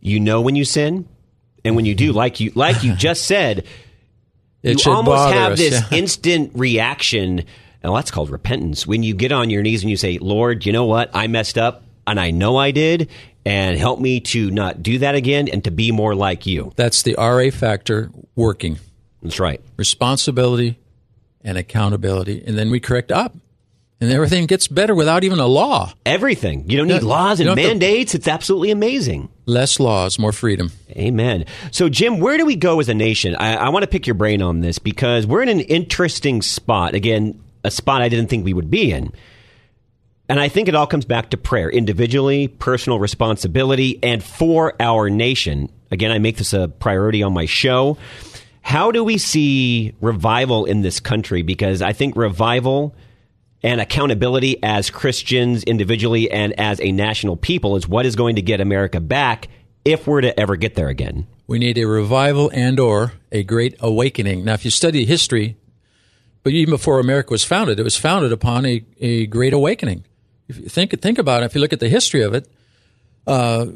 you 0.00 0.18
know 0.18 0.40
when 0.40 0.56
you 0.56 0.64
sin, 0.64 1.06
and 1.64 1.76
when 1.76 1.84
you 1.84 1.94
do, 1.94 2.12
like 2.12 2.40
you 2.40 2.52
like 2.54 2.82
you 2.82 2.94
just 2.96 3.26
said, 3.26 3.66
it 4.62 4.84
you 4.84 4.92
almost 4.92 5.32
have 5.32 5.52
us, 5.52 5.58
this 5.58 5.74
yeah. 5.74 5.88
instant 5.98 6.52
reaction. 6.54 7.44
And 7.84 7.96
that's 7.96 8.10
called 8.10 8.30
repentance. 8.30 8.86
When 8.86 9.02
you 9.02 9.14
get 9.14 9.32
on 9.32 9.50
your 9.50 9.62
knees 9.62 9.82
and 9.82 9.90
you 9.90 9.96
say, 9.96 10.18
"Lord, 10.18 10.64
you 10.64 10.72
know 10.72 10.86
what? 10.86 11.10
I 11.14 11.26
messed 11.26 11.58
up, 11.58 11.82
and 12.06 12.18
I 12.18 12.30
know 12.30 12.56
I 12.56 12.70
did, 12.70 13.10
and 13.44 13.76
help 13.76 14.00
me 14.00 14.20
to 14.20 14.50
not 14.50 14.82
do 14.82 14.98
that 14.98 15.14
again 15.14 15.48
and 15.48 15.64
to 15.64 15.70
be 15.70 15.90
more 15.92 16.14
like 16.14 16.46
you. 16.46 16.72
That's 16.76 17.02
the 17.02 17.14
RA 17.18 17.50
factor 17.50 18.10
working. 18.36 18.78
That's 19.22 19.40
right. 19.40 19.60
Responsibility 19.76 20.78
and 21.42 21.58
accountability. 21.58 22.42
And 22.46 22.56
then 22.56 22.70
we 22.70 22.80
correct 22.80 23.10
up. 23.12 23.34
And 24.00 24.10
everything 24.10 24.46
gets 24.46 24.66
better 24.66 24.96
without 24.96 25.22
even 25.22 25.38
a 25.38 25.46
law. 25.46 25.92
Everything. 26.04 26.68
You 26.68 26.76
don't 26.76 26.88
need 26.88 27.04
laws 27.04 27.38
and 27.38 27.54
mandates. 27.54 28.10
To, 28.12 28.18
it's 28.18 28.26
absolutely 28.26 28.72
amazing. 28.72 29.28
Less 29.46 29.78
laws, 29.78 30.18
more 30.18 30.32
freedom. 30.32 30.72
Amen. 30.90 31.44
So, 31.70 31.88
Jim, 31.88 32.18
where 32.18 32.36
do 32.36 32.44
we 32.44 32.56
go 32.56 32.80
as 32.80 32.88
a 32.88 32.94
nation? 32.94 33.36
I, 33.36 33.54
I 33.54 33.68
want 33.68 33.84
to 33.84 33.86
pick 33.86 34.08
your 34.08 34.14
brain 34.14 34.42
on 34.42 34.60
this 34.60 34.80
because 34.80 35.24
we're 35.24 35.42
in 35.42 35.48
an 35.48 35.60
interesting 35.60 36.42
spot. 36.42 36.94
Again, 36.94 37.40
a 37.62 37.70
spot 37.70 38.02
I 38.02 38.08
didn't 38.08 38.28
think 38.28 38.44
we 38.44 38.52
would 38.52 38.72
be 38.72 38.90
in. 38.90 39.12
And 40.32 40.40
I 40.40 40.48
think 40.48 40.66
it 40.66 40.74
all 40.74 40.86
comes 40.86 41.04
back 41.04 41.28
to 41.32 41.36
prayer, 41.36 41.68
individually, 41.68 42.48
personal 42.48 42.98
responsibility, 42.98 43.98
and 44.02 44.24
for 44.24 44.72
our 44.80 45.10
nation. 45.10 45.70
Again, 45.90 46.10
I 46.10 46.20
make 46.20 46.38
this 46.38 46.54
a 46.54 46.68
priority 46.68 47.22
on 47.22 47.34
my 47.34 47.44
show. 47.44 47.98
How 48.62 48.92
do 48.92 49.04
we 49.04 49.18
see 49.18 49.92
revival 50.00 50.64
in 50.64 50.80
this 50.80 51.00
country? 51.00 51.42
Because 51.42 51.82
I 51.82 51.92
think 51.92 52.16
revival 52.16 52.94
and 53.62 53.78
accountability 53.78 54.56
as 54.62 54.88
Christians 54.88 55.64
individually 55.64 56.30
and 56.30 56.58
as 56.58 56.80
a 56.80 56.92
national 56.92 57.36
people 57.36 57.76
is 57.76 57.86
what 57.86 58.06
is 58.06 58.16
going 58.16 58.36
to 58.36 58.42
get 58.42 58.62
America 58.62 59.00
back 59.00 59.48
if 59.84 60.06
we're 60.06 60.22
to 60.22 60.40
ever 60.40 60.56
get 60.56 60.76
there 60.76 60.88
again. 60.88 61.26
We 61.46 61.58
need 61.58 61.76
a 61.76 61.84
revival 61.84 62.50
and 62.54 62.80
or 62.80 63.12
a 63.30 63.42
great 63.42 63.76
awakening. 63.80 64.46
Now, 64.46 64.54
if 64.54 64.64
you 64.64 64.70
study 64.70 65.04
history, 65.04 65.58
but 66.42 66.54
even 66.54 66.72
before 66.72 67.00
America 67.00 67.32
was 67.32 67.44
founded, 67.44 67.78
it 67.78 67.82
was 67.82 67.98
founded 67.98 68.32
upon 68.32 68.64
a, 68.64 68.82
a 68.98 69.26
great 69.26 69.52
awakening 69.52 70.06
if 70.48 70.58
you 70.58 70.68
think 70.68 70.98
think 71.00 71.18
about 71.18 71.42
it, 71.42 71.46
if 71.46 71.54
you 71.54 71.60
look 71.60 71.72
at 71.72 71.80
the 71.80 71.88
history 71.88 72.22
of 72.22 72.34
it, 72.34 72.48
uh, 73.26 73.66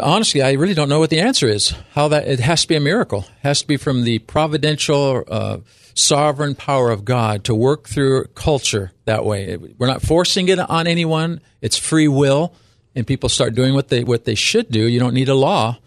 honestly, 0.00 0.42
I 0.42 0.52
really 0.52 0.74
don't 0.74 0.88
know 0.88 0.98
what 0.98 1.10
the 1.10 1.20
answer 1.20 1.48
is. 1.48 1.74
How 1.92 2.08
that 2.08 2.26
it 2.26 2.40
has 2.40 2.62
to 2.62 2.68
be 2.68 2.76
a 2.76 2.80
miracle. 2.80 3.20
It 3.20 3.42
has 3.42 3.60
to 3.60 3.66
be 3.66 3.76
from 3.76 4.04
the 4.04 4.18
providential, 4.20 5.24
uh, 5.28 5.58
sovereign 5.94 6.54
power 6.54 6.90
of 6.90 7.04
God 7.04 7.44
to 7.44 7.54
work 7.54 7.88
through 7.88 8.26
culture 8.34 8.92
that 9.04 9.24
way. 9.24 9.56
We're 9.56 9.86
not 9.86 10.02
forcing 10.02 10.48
it 10.48 10.58
on 10.58 10.86
anyone. 10.86 11.40
It's 11.60 11.76
free 11.76 12.08
will, 12.08 12.54
and 12.94 13.06
people 13.06 13.28
start 13.28 13.54
doing 13.54 13.74
what 13.74 13.88
they 13.88 14.04
what 14.04 14.24
they 14.24 14.34
should 14.34 14.70
do. 14.70 14.86
You 14.86 15.00
don't 15.00 15.14
need 15.14 15.28
a 15.28 15.34
law. 15.34 15.78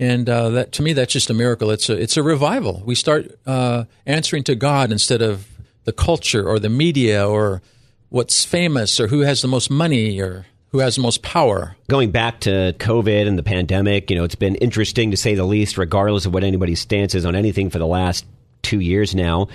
And 0.00 0.28
uh, 0.28 0.50
that 0.50 0.72
to 0.72 0.82
me, 0.82 0.92
that's 0.92 1.12
just 1.12 1.28
a 1.28 1.34
miracle. 1.34 1.70
It's 1.70 1.88
a 1.88 2.00
it's 2.00 2.16
a 2.16 2.22
revival. 2.22 2.82
We 2.84 2.94
start 2.94 3.38
uh, 3.46 3.84
answering 4.06 4.44
to 4.44 4.54
God 4.54 4.92
instead 4.92 5.22
of 5.22 5.48
the 5.84 5.92
culture 5.92 6.46
or 6.46 6.58
the 6.58 6.68
media 6.68 7.26
or 7.26 7.62
what's 8.10 8.44
famous 8.44 9.00
or 9.00 9.08
who 9.08 9.20
has 9.20 9.42
the 9.42 9.48
most 9.48 9.70
money 9.70 10.20
or 10.20 10.46
who 10.70 10.78
has 10.78 10.96
the 10.96 11.02
most 11.02 11.22
power. 11.22 11.76
Going 11.88 12.10
back 12.10 12.40
to 12.40 12.74
COVID 12.78 13.26
and 13.26 13.38
the 13.38 13.42
pandemic, 13.42 14.10
you 14.10 14.16
know, 14.16 14.24
it's 14.24 14.34
been 14.34 14.54
interesting 14.56 15.10
to 15.10 15.16
say 15.16 15.34
the 15.34 15.44
least, 15.44 15.78
regardless 15.78 16.26
of 16.26 16.34
what 16.34 16.44
anybody's 16.44 16.80
stance 16.80 17.14
is 17.14 17.24
on 17.24 17.34
anything 17.34 17.70
for 17.70 17.78
the 17.78 17.86
last 17.86 18.26
two 18.62 18.80
years 18.80 19.14
now. 19.14 19.48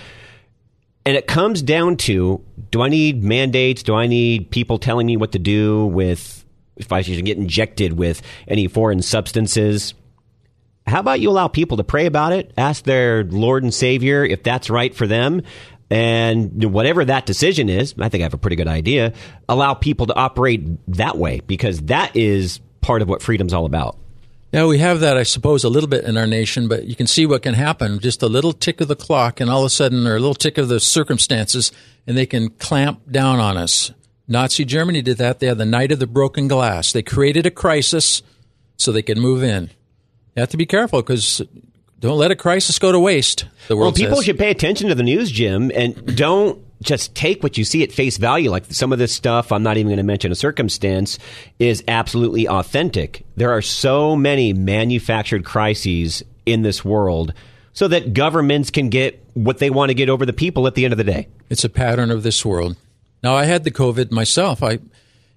And 1.05 1.17
it 1.17 1.27
comes 1.27 1.61
down 1.61 1.97
to 1.97 2.43
do 2.71 2.81
I 2.81 2.89
need 2.89 3.23
mandates? 3.23 3.83
Do 3.83 3.93
I 3.93 4.07
need 4.07 4.49
people 4.49 4.79
telling 4.79 5.05
me 5.05 5.17
what 5.17 5.33
to 5.33 5.39
do 5.39 5.85
with 5.87 6.43
if 6.75 6.91
I 6.91 7.01
should 7.01 7.23
get 7.25 7.37
injected 7.37 7.93
with 7.93 8.21
any 8.47 8.67
foreign 8.67 9.01
substances? 9.01 9.93
How 10.87 10.99
about 10.99 11.19
you 11.19 11.29
allow 11.29 11.47
people 11.47 11.77
to 11.77 11.83
pray 11.83 12.07
about 12.07 12.33
it, 12.33 12.51
ask 12.57 12.83
their 12.83 13.23
Lord 13.23 13.63
and 13.63 13.73
Savior 13.73 14.25
if 14.25 14.43
that's 14.43 14.69
right 14.69 14.93
for 14.93 15.07
them, 15.07 15.43
and 15.89 16.63
whatever 16.73 17.05
that 17.05 17.25
decision 17.25 17.69
is, 17.69 17.93
I 17.99 18.09
think 18.09 18.21
I 18.21 18.25
have 18.25 18.33
a 18.33 18.37
pretty 18.37 18.55
good 18.55 18.67
idea, 18.67 19.13
allow 19.47 19.73
people 19.73 20.07
to 20.07 20.15
operate 20.15 20.63
that 20.95 21.17
way 21.17 21.41
because 21.45 21.81
that 21.83 22.15
is 22.15 22.59
part 22.81 23.01
of 23.01 23.09
what 23.09 23.21
freedom's 23.21 23.53
all 23.53 23.65
about. 23.65 23.97
Now, 24.51 24.67
we 24.67 24.77
have 24.77 24.99
that, 24.99 25.17
I 25.17 25.23
suppose, 25.23 25.63
a 25.63 25.69
little 25.69 25.89
bit 25.89 26.03
in 26.03 26.15
our 26.15 26.27
nation, 26.27 26.67
but 26.67 26.85
you 26.85 26.95
can 26.95 27.07
see 27.07 27.25
what 27.25 27.41
can 27.41 27.55
happen. 27.55 27.97
Just 27.97 28.21
a 28.21 28.27
little 28.27 28.53
tick 28.53 28.81
of 28.81 28.87
the 28.87 28.95
clock, 28.95 29.39
and 29.39 29.49
all 29.49 29.61
of 29.61 29.65
a 29.65 29.69
sudden, 29.71 30.05
or 30.05 30.15
a 30.15 30.19
little 30.19 30.35
tick 30.35 30.59
of 30.59 30.67
the 30.67 30.79
circumstances, 30.79 31.71
and 32.05 32.15
they 32.15 32.27
can 32.27 32.49
clamp 32.49 33.01
down 33.09 33.39
on 33.39 33.57
us. 33.57 33.91
Nazi 34.27 34.63
Germany 34.63 35.01
did 35.01 35.17
that. 35.17 35.39
They 35.39 35.47
had 35.47 35.57
the 35.57 35.65
night 35.65 35.91
of 35.91 35.97
the 35.97 36.05
broken 36.05 36.47
glass. 36.47 36.91
They 36.91 37.01
created 37.01 37.47
a 37.47 37.51
crisis 37.51 38.21
so 38.77 38.91
they 38.91 39.01
could 39.01 39.17
move 39.17 39.41
in. 39.43 39.71
You 40.35 40.41
have 40.41 40.49
to 40.49 40.57
be 40.57 40.67
careful 40.67 41.01
because 41.01 41.41
don't 42.03 42.17
let 42.17 42.31
a 42.31 42.35
crisis 42.35 42.79
go 42.79 42.91
to 42.91 42.99
waste. 42.99 43.45
The 43.69 43.77
world 43.77 43.93
well, 43.93 44.05
people 44.05 44.17
says. 44.17 44.25
should 44.25 44.37
pay 44.37 44.51
attention 44.51 44.89
to 44.89 44.95
the 44.95 45.03
news, 45.03 45.31
Jim, 45.31 45.71
and 45.73 46.17
don't 46.17 46.61
just 46.81 47.15
take 47.15 47.41
what 47.41 47.57
you 47.57 47.63
see 47.63 47.81
at 47.81 47.93
face 47.93 48.17
value. 48.17 48.51
Like 48.51 48.65
some 48.73 48.91
of 48.91 48.99
this 48.99 49.15
stuff, 49.15 49.53
I'm 49.53 49.63
not 49.63 49.77
even 49.77 49.87
going 49.87 49.97
to 49.97 50.03
mention 50.03 50.29
a 50.29 50.35
circumstance, 50.35 51.17
is 51.59 51.81
absolutely 51.87 52.45
authentic. 52.45 53.25
There 53.37 53.51
are 53.51 53.61
so 53.61 54.17
many 54.17 54.51
manufactured 54.51 55.45
crises 55.45 56.23
in 56.45 56.61
this 56.61 56.83
world 56.83 57.33
so 57.71 57.87
that 57.87 58.13
governments 58.13 58.69
can 58.69 58.89
get 58.89 59.25
what 59.33 59.59
they 59.59 59.69
want 59.69 59.89
to 59.89 59.93
get 59.93 60.09
over 60.09 60.25
the 60.25 60.33
people 60.33 60.67
at 60.67 60.75
the 60.75 60.83
end 60.83 60.91
of 60.91 60.97
the 60.97 61.05
day. 61.05 61.29
It's 61.49 61.63
a 61.63 61.69
pattern 61.69 62.11
of 62.11 62.23
this 62.23 62.43
world. 62.43 62.75
Now, 63.23 63.33
I 63.33 63.45
had 63.45 63.63
the 63.63 63.71
COVID 63.71 64.11
myself. 64.11 64.61
I 64.61 64.79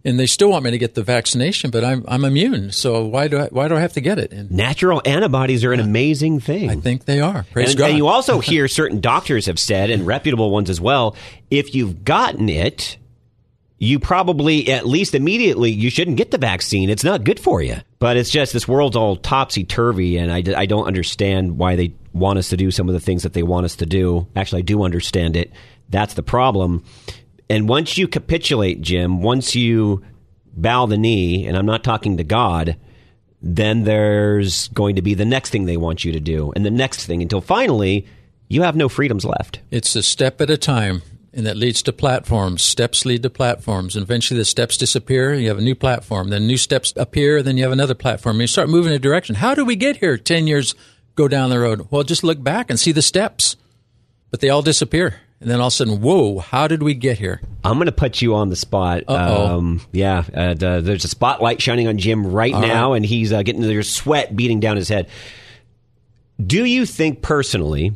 and 0.06 0.20
they 0.20 0.26
still 0.26 0.50
want 0.50 0.64
me 0.64 0.70
to 0.70 0.78
get 0.78 0.94
the 0.94 1.02
vaccination, 1.02 1.70
but 1.70 1.84
I'm 1.84 2.04
I'm 2.06 2.24
immune. 2.24 2.70
So 2.70 3.04
why 3.04 3.26
do 3.26 3.38
I, 3.38 3.46
why 3.48 3.66
do 3.66 3.76
I 3.76 3.80
have 3.80 3.92
to 3.94 4.00
get 4.00 4.18
it? 4.18 4.32
And 4.32 4.50
Natural 4.52 5.02
antibodies 5.04 5.64
are 5.64 5.72
an 5.72 5.80
amazing 5.80 6.38
thing. 6.38 6.70
I 6.70 6.76
think 6.76 7.04
they 7.04 7.20
are. 7.20 7.44
Praise 7.52 7.70
and, 7.70 7.78
God. 7.78 7.88
and 7.90 7.98
you 7.98 8.06
also 8.06 8.38
hear 8.40 8.68
certain 8.68 9.00
doctors 9.00 9.46
have 9.46 9.58
said, 9.58 9.90
and 9.90 10.06
reputable 10.06 10.50
ones 10.50 10.70
as 10.70 10.80
well, 10.80 11.16
if 11.50 11.74
you've 11.74 12.04
gotten 12.04 12.48
it, 12.48 12.98
you 13.78 13.98
probably 13.98 14.70
at 14.72 14.86
least 14.86 15.14
immediately 15.14 15.72
you 15.72 15.90
shouldn't 15.90 16.16
get 16.16 16.30
the 16.30 16.38
vaccine. 16.38 16.88
It's 16.88 17.04
not 17.04 17.24
good 17.24 17.40
for 17.40 17.60
you. 17.60 17.76
But 17.98 18.16
it's 18.16 18.30
just 18.30 18.52
this 18.52 18.68
world's 18.68 18.96
all 18.96 19.16
topsy 19.16 19.64
turvy, 19.64 20.18
and 20.18 20.32
I, 20.32 20.42
I 20.56 20.66
don't 20.66 20.86
understand 20.86 21.58
why 21.58 21.74
they 21.74 21.92
want 22.12 22.38
us 22.38 22.50
to 22.50 22.56
do 22.56 22.70
some 22.70 22.88
of 22.88 22.94
the 22.94 23.00
things 23.00 23.24
that 23.24 23.32
they 23.32 23.42
want 23.42 23.64
us 23.64 23.76
to 23.76 23.86
do. 23.86 24.28
Actually, 24.36 24.60
I 24.60 24.62
do 24.62 24.84
understand 24.84 25.36
it. 25.36 25.50
That's 25.88 26.14
the 26.14 26.22
problem. 26.22 26.84
And 27.48 27.68
once 27.68 27.96
you 27.96 28.08
capitulate, 28.08 28.80
Jim, 28.80 29.22
once 29.22 29.54
you 29.54 30.02
bow 30.56 30.86
the 30.86 30.98
knee, 30.98 31.46
and 31.46 31.56
I'm 31.56 31.66
not 31.66 31.84
talking 31.84 32.16
to 32.16 32.24
God, 32.24 32.76
then 33.42 33.84
there's 33.84 34.68
going 34.68 34.96
to 34.96 35.02
be 35.02 35.14
the 35.14 35.24
next 35.24 35.50
thing 35.50 35.66
they 35.66 35.76
want 35.76 36.04
you 36.04 36.12
to 36.12 36.20
do, 36.20 36.52
and 36.56 36.64
the 36.64 36.70
next 36.70 37.06
thing 37.06 37.22
until 37.22 37.40
finally 37.40 38.06
you 38.48 38.62
have 38.62 38.76
no 38.76 38.88
freedoms 38.88 39.24
left. 39.24 39.60
It's 39.70 39.94
a 39.94 40.02
step 40.02 40.40
at 40.40 40.50
a 40.50 40.56
time, 40.56 41.02
and 41.32 41.46
that 41.46 41.56
leads 41.56 41.82
to 41.82 41.92
platforms. 41.92 42.62
Steps 42.62 43.04
lead 43.04 43.22
to 43.22 43.30
platforms, 43.30 43.94
and 43.94 44.02
eventually 44.02 44.38
the 44.38 44.44
steps 44.44 44.76
disappear. 44.76 45.34
You 45.34 45.48
have 45.48 45.58
a 45.58 45.62
new 45.62 45.74
platform, 45.74 46.30
then 46.30 46.46
new 46.46 46.56
steps 46.56 46.92
appear, 46.96 47.42
then 47.42 47.56
you 47.56 47.62
have 47.64 47.72
another 47.72 47.94
platform. 47.94 48.36
And 48.36 48.42
you 48.42 48.46
start 48.46 48.68
moving 48.68 48.92
in 48.92 48.96
a 48.96 49.00
direction. 49.00 49.36
How 49.36 49.54
do 49.54 49.64
we 49.64 49.76
get 49.76 49.98
here? 49.98 50.16
Ten 50.16 50.46
years 50.46 50.74
go 51.14 51.28
down 51.28 51.50
the 51.50 51.58
road. 51.58 51.88
Well, 51.90 52.04
just 52.04 52.24
look 52.24 52.42
back 52.42 52.70
and 52.70 52.80
see 52.80 52.92
the 52.92 53.02
steps, 53.02 53.56
but 54.30 54.40
they 54.40 54.48
all 54.48 54.62
disappear. 54.62 55.20
And 55.40 55.50
then 55.50 55.60
all 55.60 55.66
of 55.66 55.72
a 55.72 55.76
sudden, 55.76 56.00
whoa, 56.00 56.38
how 56.38 56.66
did 56.66 56.82
we 56.82 56.94
get 56.94 57.18
here? 57.18 57.42
I'm 57.62 57.74
going 57.74 57.86
to 57.86 57.92
put 57.92 58.22
you 58.22 58.34
on 58.34 58.48
the 58.48 58.56
spot. 58.56 59.04
Uh-oh. 59.06 59.56
Um, 59.58 59.82
yeah, 59.92 60.24
uh, 60.32 60.54
the, 60.54 60.80
there's 60.82 61.04
a 61.04 61.08
spotlight 61.08 61.60
shining 61.60 61.88
on 61.88 61.98
Jim 61.98 62.26
right 62.26 62.54
All 62.54 62.60
now, 62.60 62.90
right. 62.90 62.96
and 62.96 63.04
he's 63.04 63.32
uh, 63.32 63.42
getting 63.42 63.60
there's 63.60 63.92
sweat 63.92 64.34
beating 64.34 64.60
down 64.60 64.76
his 64.76 64.88
head. 64.88 65.08
Do 66.44 66.64
you 66.64 66.86
think 66.86 67.22
personally 67.22 67.92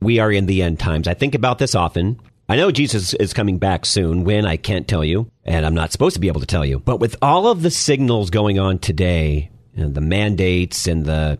we 0.00 0.18
are 0.18 0.32
in 0.32 0.46
the 0.46 0.62
end 0.62 0.80
times? 0.80 1.06
I 1.06 1.14
think 1.14 1.34
about 1.34 1.58
this 1.58 1.74
often. 1.74 2.18
I 2.48 2.56
know 2.56 2.72
Jesus 2.72 3.14
is 3.14 3.32
coming 3.32 3.58
back 3.58 3.86
soon. 3.86 4.24
When 4.24 4.44
I 4.44 4.56
can't 4.56 4.88
tell 4.88 5.04
you, 5.04 5.30
and 5.44 5.64
I'm 5.64 5.74
not 5.74 5.92
supposed 5.92 6.14
to 6.14 6.20
be 6.20 6.28
able 6.28 6.40
to 6.40 6.46
tell 6.46 6.66
you. 6.66 6.80
But 6.80 6.98
with 6.98 7.16
all 7.22 7.46
of 7.46 7.62
the 7.62 7.70
signals 7.70 8.30
going 8.30 8.58
on 8.58 8.78
today, 8.78 9.50
and 9.76 9.94
the 9.94 10.00
mandates 10.00 10.86
and 10.86 11.04
the 11.04 11.38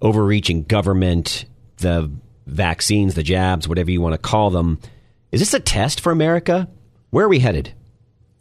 overreaching 0.00 0.64
government, 0.64 1.44
the 1.78 2.10
vaccines, 2.46 3.14
the 3.14 3.22
jabs, 3.22 3.68
whatever 3.68 3.90
you 3.90 4.00
want 4.00 4.14
to 4.14 4.18
call 4.18 4.50
them, 4.50 4.78
is 5.30 5.40
this 5.40 5.54
a 5.54 5.60
test 5.60 6.00
for 6.00 6.12
America? 6.12 6.68
Where 7.10 7.26
are 7.26 7.28
we 7.28 7.38
headed? 7.38 7.74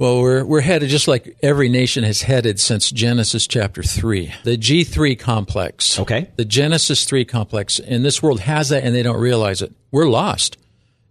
Well, 0.02 0.22
we're, 0.22 0.44
we're 0.44 0.62
headed 0.62 0.90
just 0.90 1.08
like 1.08 1.38
every 1.44 1.70
nation 1.70 2.04
has 2.04 2.24
headed 2.24 2.60
since 2.60 2.90
Genesis 2.90 3.46
chapter 3.46 3.84
3. 3.84 4.34
The 4.44 4.58
G3 4.58 5.20
complex. 5.20 6.00
Okay. 6.00 6.32
The 6.38 6.44
Genesis 6.44 7.06
3 7.06 7.24
complex. 7.24 7.78
And 7.80 8.04
this 8.04 8.24
world 8.24 8.40
has 8.40 8.70
that 8.70 8.84
and 8.84 8.96
they 8.96 9.04
don't 9.04 9.20
realize 9.22 9.62
it. 9.62 9.72
We're 9.92 10.10
lost. 10.10 10.58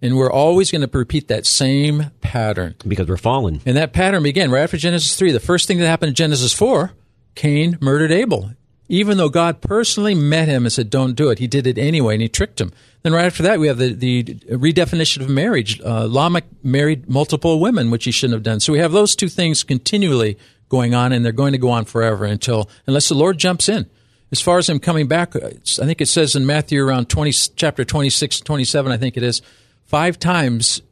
And 0.02 0.16
we're 0.16 0.32
always 0.32 0.72
going 0.72 0.88
to 0.88 0.98
repeat 0.98 1.28
that 1.28 1.46
same 1.46 2.10
pattern. 2.20 2.74
Because 2.84 3.06
we're 3.06 3.16
fallen. 3.16 3.60
And 3.64 3.76
that 3.76 3.92
pattern 3.92 4.24
began 4.24 4.50
right 4.50 4.62
after 4.62 4.76
Genesis 4.76 5.14
3. 5.14 5.30
The 5.30 5.38
first 5.38 5.68
thing 5.68 5.78
that 5.78 5.86
happened 5.86 6.08
in 6.08 6.14
Genesis 6.16 6.52
4, 6.52 6.90
Cain 7.36 7.78
murdered 7.80 8.10
Abel. 8.10 8.50
Even 8.92 9.18
though 9.18 9.28
God 9.28 9.60
personally 9.60 10.16
met 10.16 10.48
him 10.48 10.64
and 10.64 10.72
said, 10.72 10.90
don't 10.90 11.14
do 11.14 11.30
it, 11.30 11.38
he 11.38 11.46
did 11.46 11.64
it 11.68 11.78
anyway 11.78 12.14
and 12.14 12.22
he 12.22 12.28
tricked 12.28 12.60
him. 12.60 12.72
Then 13.02 13.12
right 13.12 13.24
after 13.24 13.44
that, 13.44 13.60
we 13.60 13.68
have 13.68 13.78
the, 13.78 13.92
the 13.92 14.24
redefinition 14.24 15.22
of 15.22 15.30
marriage. 15.30 15.80
Uh, 15.80 16.06
Lamech 16.06 16.44
married 16.64 17.08
multiple 17.08 17.60
women, 17.60 17.92
which 17.92 18.04
he 18.04 18.10
shouldn't 18.10 18.34
have 18.34 18.42
done. 18.42 18.58
So 18.58 18.72
we 18.72 18.80
have 18.80 18.90
those 18.90 19.14
two 19.14 19.28
things 19.28 19.62
continually 19.62 20.36
going 20.68 20.92
on 20.92 21.12
and 21.12 21.24
they're 21.24 21.30
going 21.30 21.52
to 21.52 21.58
go 21.58 21.70
on 21.70 21.84
forever 21.84 22.24
until, 22.24 22.68
unless 22.84 23.08
the 23.08 23.14
Lord 23.14 23.38
jumps 23.38 23.68
in. 23.68 23.88
As 24.32 24.40
far 24.40 24.58
as 24.58 24.68
him 24.68 24.80
coming 24.80 25.06
back, 25.06 25.36
I 25.36 25.50
think 25.60 26.00
it 26.00 26.08
says 26.08 26.34
in 26.34 26.44
Matthew 26.44 26.84
around 26.84 27.08
20, 27.08 27.30
chapter 27.54 27.84
26, 27.84 28.40
27, 28.40 28.90
I 28.90 28.96
think 28.96 29.16
it 29.16 29.22
is, 29.22 29.40
five 29.84 30.18
times 30.18 30.82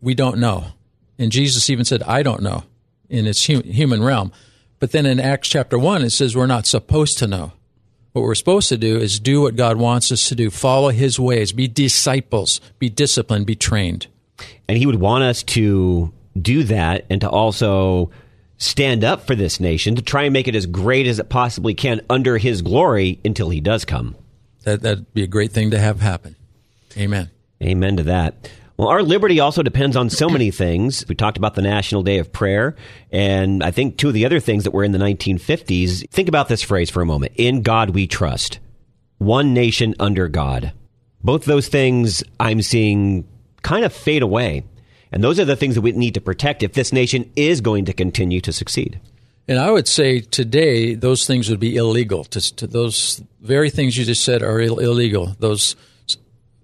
we 0.00 0.14
don't 0.14 0.38
know. 0.38 0.66
And 1.18 1.32
Jesus 1.32 1.68
even 1.68 1.84
said, 1.84 2.04
I 2.04 2.22
don't 2.22 2.42
know 2.42 2.62
in 3.08 3.26
its 3.26 3.46
hu- 3.46 3.62
human 3.62 4.00
realm. 4.00 4.30
But 4.82 4.90
then 4.90 5.06
in 5.06 5.20
Acts 5.20 5.48
chapter 5.48 5.78
1, 5.78 6.02
it 6.02 6.10
says 6.10 6.34
we're 6.34 6.48
not 6.48 6.66
supposed 6.66 7.16
to 7.18 7.28
know. 7.28 7.52
What 8.14 8.22
we're 8.22 8.34
supposed 8.34 8.68
to 8.70 8.76
do 8.76 8.98
is 8.98 9.20
do 9.20 9.42
what 9.42 9.54
God 9.54 9.76
wants 9.76 10.10
us 10.10 10.28
to 10.28 10.34
do, 10.34 10.50
follow 10.50 10.88
his 10.88 11.20
ways, 11.20 11.52
be 11.52 11.68
disciples, 11.68 12.60
be 12.80 12.88
disciplined, 12.88 13.46
be 13.46 13.54
trained. 13.54 14.08
And 14.68 14.76
he 14.76 14.86
would 14.86 14.98
want 14.98 15.22
us 15.22 15.44
to 15.44 16.12
do 16.36 16.64
that 16.64 17.06
and 17.08 17.20
to 17.20 17.30
also 17.30 18.10
stand 18.58 19.04
up 19.04 19.24
for 19.24 19.36
this 19.36 19.60
nation 19.60 19.94
to 19.94 20.02
try 20.02 20.24
and 20.24 20.32
make 20.32 20.48
it 20.48 20.56
as 20.56 20.66
great 20.66 21.06
as 21.06 21.20
it 21.20 21.28
possibly 21.28 21.74
can 21.74 22.00
under 22.10 22.36
his 22.36 22.60
glory 22.60 23.20
until 23.24 23.50
he 23.50 23.60
does 23.60 23.84
come. 23.84 24.16
That, 24.64 24.82
that'd 24.82 25.14
be 25.14 25.22
a 25.22 25.28
great 25.28 25.52
thing 25.52 25.70
to 25.70 25.78
have 25.78 26.00
happen. 26.00 26.34
Amen. 26.96 27.30
Amen 27.62 27.98
to 27.98 28.02
that. 28.02 28.50
Well, 28.82 28.90
our 28.90 29.04
liberty 29.04 29.38
also 29.38 29.62
depends 29.62 29.94
on 29.94 30.10
so 30.10 30.28
many 30.28 30.50
things. 30.50 31.06
We 31.06 31.14
talked 31.14 31.36
about 31.36 31.54
the 31.54 31.62
National 31.62 32.02
Day 32.02 32.18
of 32.18 32.32
Prayer, 32.32 32.74
and 33.12 33.62
I 33.62 33.70
think 33.70 33.96
two 33.96 34.08
of 34.08 34.14
the 34.14 34.26
other 34.26 34.40
things 34.40 34.64
that 34.64 34.72
were 34.72 34.82
in 34.82 34.90
the 34.90 34.98
1950s. 34.98 36.10
Think 36.10 36.28
about 36.28 36.48
this 36.48 36.62
phrase 36.62 36.90
for 36.90 37.00
a 37.00 37.06
moment 37.06 37.30
In 37.36 37.62
God 37.62 37.90
we 37.90 38.08
trust. 38.08 38.58
One 39.18 39.54
nation 39.54 39.94
under 40.00 40.26
God. 40.26 40.72
Both 41.22 41.44
those 41.44 41.68
things 41.68 42.24
I'm 42.40 42.60
seeing 42.60 43.24
kind 43.62 43.84
of 43.84 43.92
fade 43.92 44.22
away. 44.22 44.64
And 45.12 45.22
those 45.22 45.38
are 45.38 45.44
the 45.44 45.54
things 45.54 45.76
that 45.76 45.82
we 45.82 45.92
need 45.92 46.14
to 46.14 46.20
protect 46.20 46.64
if 46.64 46.72
this 46.72 46.92
nation 46.92 47.30
is 47.36 47.60
going 47.60 47.84
to 47.84 47.92
continue 47.92 48.40
to 48.40 48.52
succeed. 48.52 48.98
And 49.46 49.60
I 49.60 49.70
would 49.70 49.86
say 49.86 50.18
today 50.18 50.96
those 50.96 51.24
things 51.24 51.48
would 51.50 51.60
be 51.60 51.76
illegal. 51.76 52.24
To, 52.24 52.56
to 52.56 52.66
those 52.66 53.22
very 53.40 53.70
things 53.70 53.96
you 53.96 54.04
just 54.04 54.24
said 54.24 54.42
are 54.42 54.58
Ill- 54.58 54.80
illegal. 54.80 55.36
Those 55.38 55.76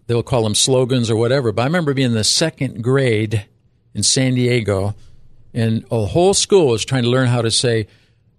they'll 0.08 0.24
call 0.24 0.42
them 0.42 0.56
slogans 0.56 1.08
or 1.08 1.16
whatever. 1.16 1.52
But 1.52 1.62
I 1.62 1.66
remember 1.66 1.94
being 1.94 2.10
in 2.10 2.14
the 2.14 2.24
second 2.24 2.82
grade 2.82 3.46
in 3.94 4.02
San 4.02 4.34
Diego, 4.34 4.96
and 5.54 5.84
a 5.90 6.06
whole 6.06 6.34
school 6.34 6.68
was 6.68 6.84
trying 6.84 7.04
to 7.04 7.08
learn 7.08 7.28
how 7.28 7.42
to 7.42 7.50
say 7.50 7.86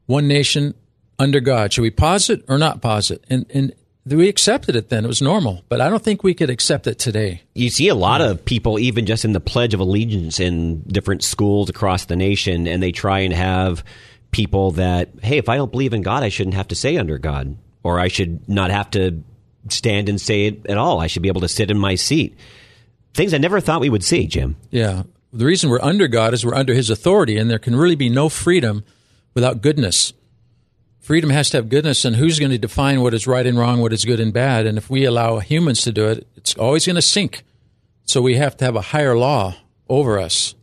"one 0.06 0.28
nation 0.28 0.74
under 1.18 1.40
God." 1.40 1.72
Should 1.72 1.84
we 1.84 1.92
pause 1.92 2.30
it 2.30 2.44
or 2.50 2.58
not 2.58 2.82
pause 2.82 3.10
it? 3.10 3.24
And 3.30 3.46
and 3.54 3.74
we 4.06 4.28
accepted 4.28 4.76
it 4.76 4.90
then; 4.90 5.06
it 5.06 5.08
was 5.08 5.22
normal. 5.22 5.64
But 5.70 5.80
I 5.80 5.90
don't 5.90 6.04
think 6.04 6.24
we 6.24 6.34
could 6.34 6.50
accept 6.50 6.88
it 6.88 7.00
today. 7.00 7.44
You 7.54 7.70
see 7.70 7.88
a 7.88 7.96
lot 7.96 8.22
of 8.22 8.44
people, 8.44 8.80
even 8.80 9.06
just 9.06 9.24
in 9.24 9.32
the 9.32 9.40
Pledge 9.40 9.74
of 9.74 9.80
Allegiance 9.80 10.40
in 10.40 10.82
different 10.82 11.24
schools 11.24 11.70
across 11.70 12.06
the 12.06 12.16
nation, 12.16 12.68
and 12.68 12.84
they 12.84 12.92
try 12.92 13.20
and 13.20 13.34
have 13.34 13.84
people 14.32 14.72
that, 14.72 15.10
hey, 15.24 15.38
if 15.38 15.50
I 15.50 15.56
don't 15.56 15.72
believe 15.72 15.94
in 15.94 16.04
God, 16.04 16.22
I 16.22 16.30
shouldn't 16.30 16.54
have 16.54 16.68
to 16.68 16.76
say 16.76 16.98
under 16.98 17.18
God, 17.18 17.58
or 17.84 18.00
I 18.00 18.08
should 18.10 18.48
not 18.48 18.70
have 18.70 18.92
to 18.92 19.24
stand 19.74 20.10
and 20.10 20.20
say 20.20 20.48
it 20.48 20.66
at 20.68 20.78
all. 20.78 21.00
I 21.00 21.08
should 21.08 21.22
be 21.22 21.30
able 21.30 21.42
to 21.42 21.48
sit 21.48 21.72
in 21.72 21.78
my 21.78 21.96
seat. 21.96 22.38
Things 23.14 23.34
I 23.34 23.38
never 23.38 23.60
thought 23.60 23.82
we 23.82 23.90
would 23.90 24.04
see, 24.04 24.28
Jim. 24.28 24.56
Yeah. 24.70 25.04
The 25.32 25.46
reason 25.46 25.70
we're 25.70 25.82
under 25.82 26.08
God 26.08 26.34
is 26.34 26.46
we're 26.46 26.56
under 26.56 26.74
His 26.74 26.90
authority, 26.90 27.38
and 27.38 27.50
there 27.50 27.60
can 27.60 27.76
really 27.76 27.96
be 27.96 28.10
no 28.10 28.30
freedom 28.30 28.84
without 29.34 29.62
goodness. 29.62 30.14
Freedom 31.00 31.30
has 31.30 31.50
to 31.52 31.58
have 31.58 31.70
goodness, 31.70 32.06
and 32.06 32.16
who's 32.16 32.40
going 32.40 32.52
to 32.52 32.58
define 32.58 33.02
what 33.02 33.14
is 33.14 33.28
right 33.28 33.46
and 33.46 33.58
wrong, 33.58 33.82
what 33.82 33.94
is 33.94 34.06
good 34.06 34.20
and 34.20 34.34
bad? 34.34 34.66
And 34.66 34.78
if 34.78 34.90
we 34.90 35.06
allow 35.06 35.40
humans 35.40 35.82
to 35.82 35.92
do 35.92 36.08
it, 36.08 36.28
it's 36.36 36.56
always 36.56 36.86
going 36.86 36.96
to 36.98 37.02
sink. 37.02 37.44
So 38.06 38.22
we 38.22 38.36
have 38.36 38.58
to 38.58 38.66
have 38.66 38.76
a 38.76 38.82
higher 38.82 39.18
law 39.18 39.56
over 39.88 40.20
us. 40.20 40.56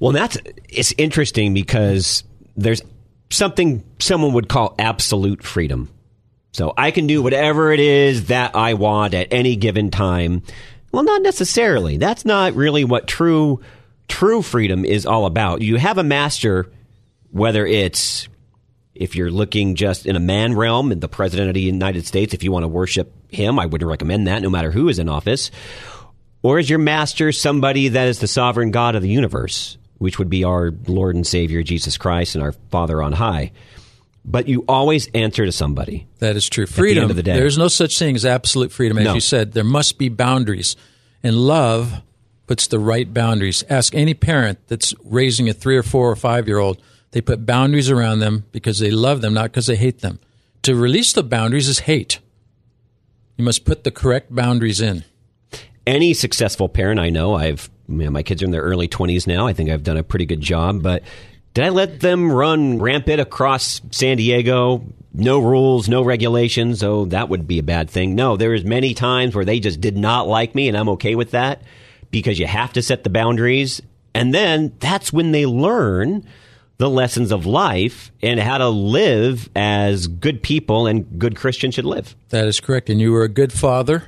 Well, 0.00 0.12
that's 0.12 0.36
it's 0.68 0.92
interesting 0.98 1.54
because 1.54 2.24
there's 2.56 2.82
something 3.30 3.84
someone 3.98 4.32
would 4.34 4.48
call 4.48 4.74
absolute 4.78 5.42
freedom. 5.42 5.90
So 6.52 6.74
I 6.76 6.90
can 6.90 7.06
do 7.06 7.22
whatever 7.22 7.72
it 7.72 7.80
is 7.80 8.26
that 8.26 8.54
I 8.54 8.74
want 8.74 9.14
at 9.14 9.28
any 9.32 9.56
given 9.56 9.90
time. 9.90 10.42
Well, 10.92 11.02
not 11.02 11.22
necessarily. 11.22 11.96
That's 11.96 12.24
not 12.24 12.54
really 12.54 12.84
what 12.84 13.08
true 13.08 13.60
true 14.08 14.42
freedom 14.42 14.84
is 14.84 15.06
all 15.06 15.24
about. 15.24 15.62
You 15.62 15.76
have 15.76 15.96
a 15.96 16.04
master, 16.04 16.70
whether 17.30 17.66
it's 17.66 18.28
if 18.94 19.16
you're 19.16 19.30
looking 19.30 19.74
just 19.74 20.04
in 20.04 20.16
a 20.16 20.20
man 20.20 20.54
realm, 20.54 20.92
in 20.92 21.00
the 21.00 21.08
president 21.08 21.48
of 21.48 21.54
the 21.54 21.62
United 21.62 22.06
States, 22.06 22.34
if 22.34 22.42
you 22.42 22.52
want 22.52 22.64
to 22.64 22.68
worship 22.68 23.10
him, 23.30 23.58
I 23.58 23.64
wouldn't 23.64 23.88
recommend 23.88 24.26
that, 24.26 24.42
no 24.42 24.50
matter 24.50 24.70
who 24.70 24.88
is 24.90 24.98
in 24.98 25.08
office. 25.08 25.50
Or 26.42 26.58
is 26.58 26.68
your 26.68 26.78
master 26.78 27.32
somebody 27.32 27.88
that 27.88 28.08
is 28.08 28.18
the 28.18 28.28
sovereign 28.28 28.70
God 28.70 28.94
of 28.94 29.02
the 29.02 29.08
universe, 29.08 29.78
which 29.96 30.18
would 30.18 30.28
be 30.28 30.44
our 30.44 30.72
Lord 30.86 31.14
and 31.14 31.26
Savior 31.26 31.62
Jesus 31.62 31.96
Christ 31.96 32.34
and 32.34 32.44
our 32.44 32.52
Father 32.70 33.02
on 33.02 33.12
high? 33.12 33.52
But 34.24 34.46
you 34.48 34.64
always 34.68 35.08
answer 35.14 35.44
to 35.44 35.52
somebody. 35.52 36.06
That 36.20 36.36
is 36.36 36.48
true. 36.48 36.62
end 36.64 36.70
Freedom. 36.74 37.10
of 37.10 37.16
the 37.16 37.22
day. 37.22 37.34
There's 37.34 37.58
no 37.58 37.68
such 37.68 37.98
thing 37.98 38.14
as 38.14 38.24
absolute 38.24 38.70
freedom. 38.70 38.98
As 38.98 39.04
No. 39.04 39.14
you 39.14 39.20
said, 39.20 39.52
there 39.52 39.64
must 39.64 39.98
be 39.98 40.08
boundaries. 40.08 40.76
And 41.24 41.36
love 41.36 42.02
puts 42.46 42.66
the 42.68 42.78
right 42.78 43.12
boundaries. 43.12 43.64
Ask 43.68 43.94
any 43.94 44.14
parent 44.14 44.58
that's 44.68 44.94
raising 45.04 45.48
a 45.48 45.52
three 45.52 45.76
or 45.76 45.82
four 45.82 46.10
or 46.10 46.16
five 46.16 46.46
year 46.46 46.58
old. 46.58 46.80
They 47.10 47.20
put 47.20 47.44
boundaries 47.46 47.90
around 47.90 48.20
them 48.20 48.44
because 48.52 48.78
they 48.78 48.90
love 48.90 49.22
them, 49.22 49.34
not 49.34 49.44
because 49.44 49.66
they 49.66 49.76
hate 49.76 50.00
them. 50.00 50.18
To 50.62 50.74
release 50.76 51.12
the 51.12 51.22
boundaries 51.24 51.68
is 51.68 51.80
hate. 51.80 52.20
You 53.36 53.44
must 53.44 53.64
put 53.64 53.82
the 53.84 53.90
correct 53.90 54.32
boundaries 54.34 54.80
in. 54.80 55.04
Any 55.86 56.14
successful 56.14 56.68
parent 56.68 57.00
I 57.00 57.10
know, 57.10 57.34
I've 57.34 57.68
you 57.88 57.96
know, 58.04 58.10
my 58.10 58.22
kids 58.22 58.40
are 58.42 58.44
in 58.46 58.52
their 58.52 58.62
early 58.62 58.86
20s 58.88 59.26
now. 59.26 59.46
I 59.46 59.52
think 59.52 59.68
I've 59.68 59.82
done 59.82 59.96
a 59.96 60.04
pretty 60.04 60.24
good 60.26 60.40
job, 60.40 60.82
but 60.82 61.02
did 61.54 61.64
I 61.64 61.68
let 61.68 62.00
them 62.00 62.32
run 62.32 62.78
rampant 62.78 63.20
across 63.20 63.80
San 63.90 64.16
Diego? 64.16 64.84
No 65.14 65.38
rules, 65.38 65.88
no 65.88 66.02
regulations. 66.02 66.82
Oh, 66.82 67.04
that 67.06 67.28
would 67.28 67.46
be 67.46 67.58
a 67.58 67.62
bad 67.62 67.90
thing. 67.90 68.14
No, 68.14 68.36
there 68.36 68.54
is 68.54 68.64
many 68.64 68.94
times 68.94 69.34
where 69.34 69.44
they 69.44 69.60
just 69.60 69.80
did 69.80 69.96
not 69.96 70.26
like 70.26 70.54
me, 70.54 70.68
and 70.68 70.76
I'm 70.76 70.88
okay 70.90 71.14
with 71.14 71.32
that 71.32 71.62
because 72.10 72.38
you 72.38 72.46
have 72.46 72.72
to 72.74 72.82
set 72.82 73.04
the 73.04 73.10
boundaries. 73.10 73.82
And 74.14 74.32
then 74.32 74.72
that's 74.78 75.12
when 75.12 75.32
they 75.32 75.44
learn 75.46 76.26
the 76.78 76.88
lessons 76.88 77.30
of 77.30 77.46
life 77.46 78.10
and 78.22 78.40
how 78.40 78.58
to 78.58 78.68
live 78.68 79.48
as 79.54 80.06
good 80.06 80.42
people 80.42 80.86
and 80.86 81.18
good 81.18 81.36
Christians 81.36 81.74
should 81.74 81.84
live. 81.84 82.16
That 82.30 82.46
is 82.46 82.60
correct. 82.60 82.90
And 82.90 83.00
you 83.00 83.12
were 83.12 83.22
a 83.22 83.28
good 83.28 83.52
father. 83.52 84.04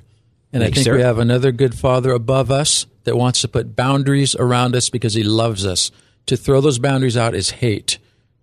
And 0.53 0.63
Thanks, 0.63 0.79
I 0.79 0.83
think 0.83 0.85
sir. 0.85 0.97
we 0.97 1.03
have 1.03 1.19
another 1.19 1.53
good 1.53 1.75
father 1.75 2.13
above 2.13 2.51
us 2.51 2.87
that 3.05 3.17
wants 3.17 3.41
to 3.43 3.49
put 3.49 3.77
boundaries 3.77 4.35
around 4.35 4.75
us 4.75 4.89
because 4.89 5.15
he 5.15 5.23
loves 5.23 5.67
us. 5.67 5.91
To 6.27 6.37
throw 6.37 6.61
those 6.61 6.79
boundaries 6.79 7.17
out 7.17 7.35
is 7.35 7.51
hate. 7.51 7.99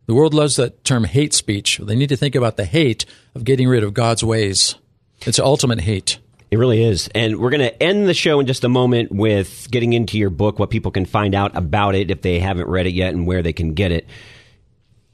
The 0.05 0.13
world 0.13 0.33
loves 0.33 0.57
that 0.57 0.83
term 0.83 1.03
hate 1.03 1.33
speech. 1.33 1.79
They 1.81 1.95
need 1.95 2.09
to 2.09 2.17
think 2.17 2.35
about 2.35 2.57
the 2.57 2.65
hate 2.65 3.05
of 3.33 3.43
getting 3.43 3.67
rid 3.67 3.83
of 3.83 3.93
God's 3.93 4.23
ways. 4.23 4.75
It's 5.21 5.39
ultimate 5.39 5.81
hate. 5.81 6.19
It 6.51 6.57
really 6.57 6.83
is. 6.83 7.09
And 7.15 7.39
we're 7.39 7.49
going 7.49 7.61
to 7.61 7.81
end 7.81 8.07
the 8.07 8.13
show 8.13 8.39
in 8.39 8.45
just 8.45 8.63
a 8.65 8.69
moment 8.69 9.11
with 9.11 9.69
getting 9.71 9.93
into 9.93 10.17
your 10.17 10.29
book, 10.29 10.59
what 10.59 10.69
people 10.69 10.91
can 10.91 11.05
find 11.05 11.33
out 11.33 11.55
about 11.55 11.95
it 11.95 12.11
if 12.11 12.21
they 12.21 12.39
haven't 12.39 12.67
read 12.67 12.87
it 12.87 12.93
yet 12.93 13.13
and 13.13 13.25
where 13.25 13.41
they 13.41 13.53
can 13.53 13.73
get 13.73 13.91
it. 13.91 14.05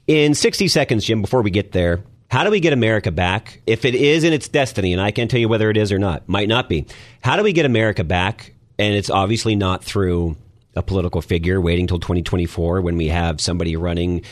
In 0.08 0.34
60 0.34 0.66
seconds, 0.68 1.04
Jim, 1.04 1.22
before 1.22 1.42
we 1.42 1.50
get 1.50 1.70
there, 1.72 2.02
how 2.28 2.42
do 2.42 2.50
we 2.50 2.60
get 2.60 2.72
America 2.72 3.12
back? 3.12 3.62
If 3.66 3.84
it 3.84 3.94
is 3.94 4.24
in 4.24 4.32
its 4.32 4.48
destiny, 4.48 4.92
and 4.92 5.00
I 5.00 5.12
can't 5.12 5.30
tell 5.30 5.38
you 5.40 5.48
whether 5.48 5.70
it 5.70 5.76
is 5.76 5.92
or 5.92 5.98
not, 5.98 6.28
might 6.28 6.48
not 6.48 6.68
be. 6.68 6.86
How 7.22 7.36
do 7.36 7.42
we 7.42 7.52
get 7.52 7.66
America 7.66 8.04
back? 8.04 8.52
And 8.78 8.94
it's 8.94 9.10
obviously 9.10 9.54
not 9.54 9.84
through 9.84 10.36
a 10.78 10.82
political 10.82 11.20
figure 11.20 11.60
waiting 11.60 11.86
till 11.86 11.98
2024 11.98 12.80
when 12.80 12.96
we 12.96 13.08
have 13.08 13.40
somebody 13.40 13.76
running 13.76 14.22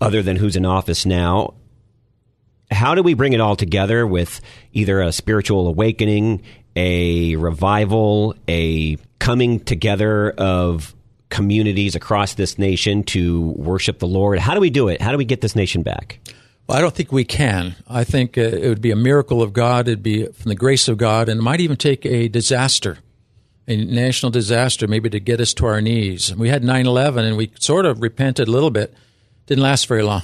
other 0.00 0.22
than 0.22 0.36
who's 0.36 0.56
in 0.56 0.66
office 0.66 1.06
now 1.06 1.54
how 2.70 2.94
do 2.94 3.02
we 3.02 3.14
bring 3.14 3.32
it 3.32 3.40
all 3.40 3.56
together 3.56 4.06
with 4.06 4.40
either 4.72 5.00
a 5.00 5.12
spiritual 5.12 5.68
awakening, 5.68 6.42
a 6.74 7.36
revival, 7.36 8.34
a 8.48 8.96
coming 9.18 9.60
together 9.60 10.30
of 10.32 10.94
communities 11.28 11.94
across 11.94 12.34
this 12.34 12.58
nation 12.58 13.02
to 13.04 13.50
worship 13.56 13.98
the 13.98 14.06
Lord? 14.06 14.38
How 14.38 14.54
do 14.54 14.60
we 14.60 14.70
do 14.70 14.88
it? 14.88 15.00
How 15.00 15.12
do 15.12 15.18
we 15.18 15.24
get 15.24 15.40
this 15.40 15.56
nation 15.56 15.82
back? 15.82 16.18
Well, 16.66 16.76
I 16.76 16.80
don't 16.80 16.94
think 16.94 17.12
we 17.12 17.24
can. 17.24 17.76
I 17.88 18.02
think 18.02 18.36
uh, 18.36 18.40
it 18.40 18.68
would 18.68 18.82
be 18.82 18.90
a 18.90 18.96
miracle 18.96 19.40
of 19.40 19.52
God. 19.52 19.86
It'd 19.86 20.02
be 20.02 20.26
from 20.26 20.48
the 20.48 20.56
grace 20.56 20.88
of 20.88 20.98
God, 20.98 21.28
and 21.28 21.38
it 21.40 21.42
might 21.42 21.60
even 21.60 21.76
take 21.76 22.04
a 22.04 22.26
disaster, 22.28 22.98
a 23.68 23.76
national 23.76 24.30
disaster, 24.30 24.86
maybe 24.86 25.10
to 25.10 25.20
get 25.20 25.40
us 25.40 25.52
to 25.54 25.66
our 25.66 25.80
knees. 25.80 26.34
We 26.34 26.48
had 26.48 26.62
9 26.62 26.86
11, 26.86 27.24
and 27.24 27.36
we 27.36 27.50
sort 27.58 27.86
of 27.86 28.00
repented 28.00 28.48
a 28.48 28.50
little 28.50 28.70
bit. 28.70 28.94
Didn't 29.46 29.62
last 29.62 29.86
very 29.86 30.02
long. 30.02 30.22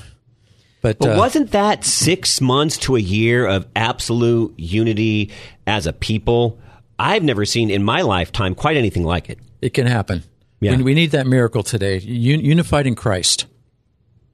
But, 0.81 0.99
But 0.99 1.15
uh, 1.15 1.19
wasn't 1.19 1.53
that 1.53 1.85
six 1.85 2.41
months 2.41 2.77
to 2.79 2.97
a 2.97 3.01
year 3.01 3.47
of 3.47 3.67
absolute 3.77 4.55
unity 4.59 5.31
as 5.67 5.87
a 5.87 5.93
people? 5.93 6.59
I've 6.99 7.23
never 7.23 7.45
seen 7.45 7.71
in 7.71 7.83
my 7.85 8.03
lifetime 8.03 8.55
quite 8.55 8.77
anything 8.77 9.05
like 9.05 9.31
it. 9.31 9.39
it 9.61 9.75
can 9.75 9.87
happen. 9.87 10.25
Yeah. 10.61 10.77
We, 10.77 10.83
we 10.83 10.95
need 10.95 11.13
that 11.13 11.27
miracle 11.27 11.63
today, 11.63 11.97
Un- 11.97 12.45
unified 12.45 12.87
in 12.87 12.95
Christ. 12.95 13.47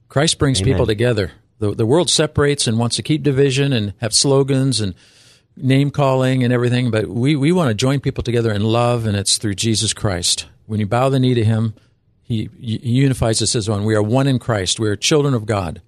Christ 0.09 0.38
brings 0.38 0.61
Amen. 0.61 0.75
people 0.75 0.87
together. 0.87 1.33
The, 1.59 1.75
the 1.75 1.87
world 1.87 2.09
separates 2.09 2.67
and 2.67 2.79
wants 2.79 2.97
to 2.97 3.03
keep 3.03 3.23
division 3.23 3.73
and 3.73 3.95
have 4.00 4.15
slogans 4.15 4.81
and 4.81 4.95
name 5.62 5.91
calling 5.91 6.43
and 6.45 6.53
everything, 6.53 6.91
but 6.91 7.09
we, 7.09 7.37
we 7.37 7.53
want 7.53 7.69
to 7.69 7.75
join 7.75 8.00
people 8.00 8.23
together 8.23 8.53
in 8.53 8.62
love, 8.62 9.07
and 9.07 9.17
it's 9.17 9.38
through 9.38 9.55
Jesus 9.55 9.93
Christ. 9.93 10.47
When 10.67 10.81
you 10.81 10.87
bow 10.87 11.09
the 11.09 11.19
knee 11.19 11.35
to 11.35 11.45
Him, 11.45 11.75
He, 12.23 12.49
he 12.61 12.79
unifies 12.91 13.43
us 13.43 13.55
as 13.55 13.69
one. 13.69 13.85
We 13.85 13.95
are 13.95 14.03
one 14.03 14.27
in 14.27 14.38
Christ. 14.38 14.79
We 14.79 14.88
are 14.88 14.97
children 14.97 15.35
of 15.35 15.47
God. 15.47 15.83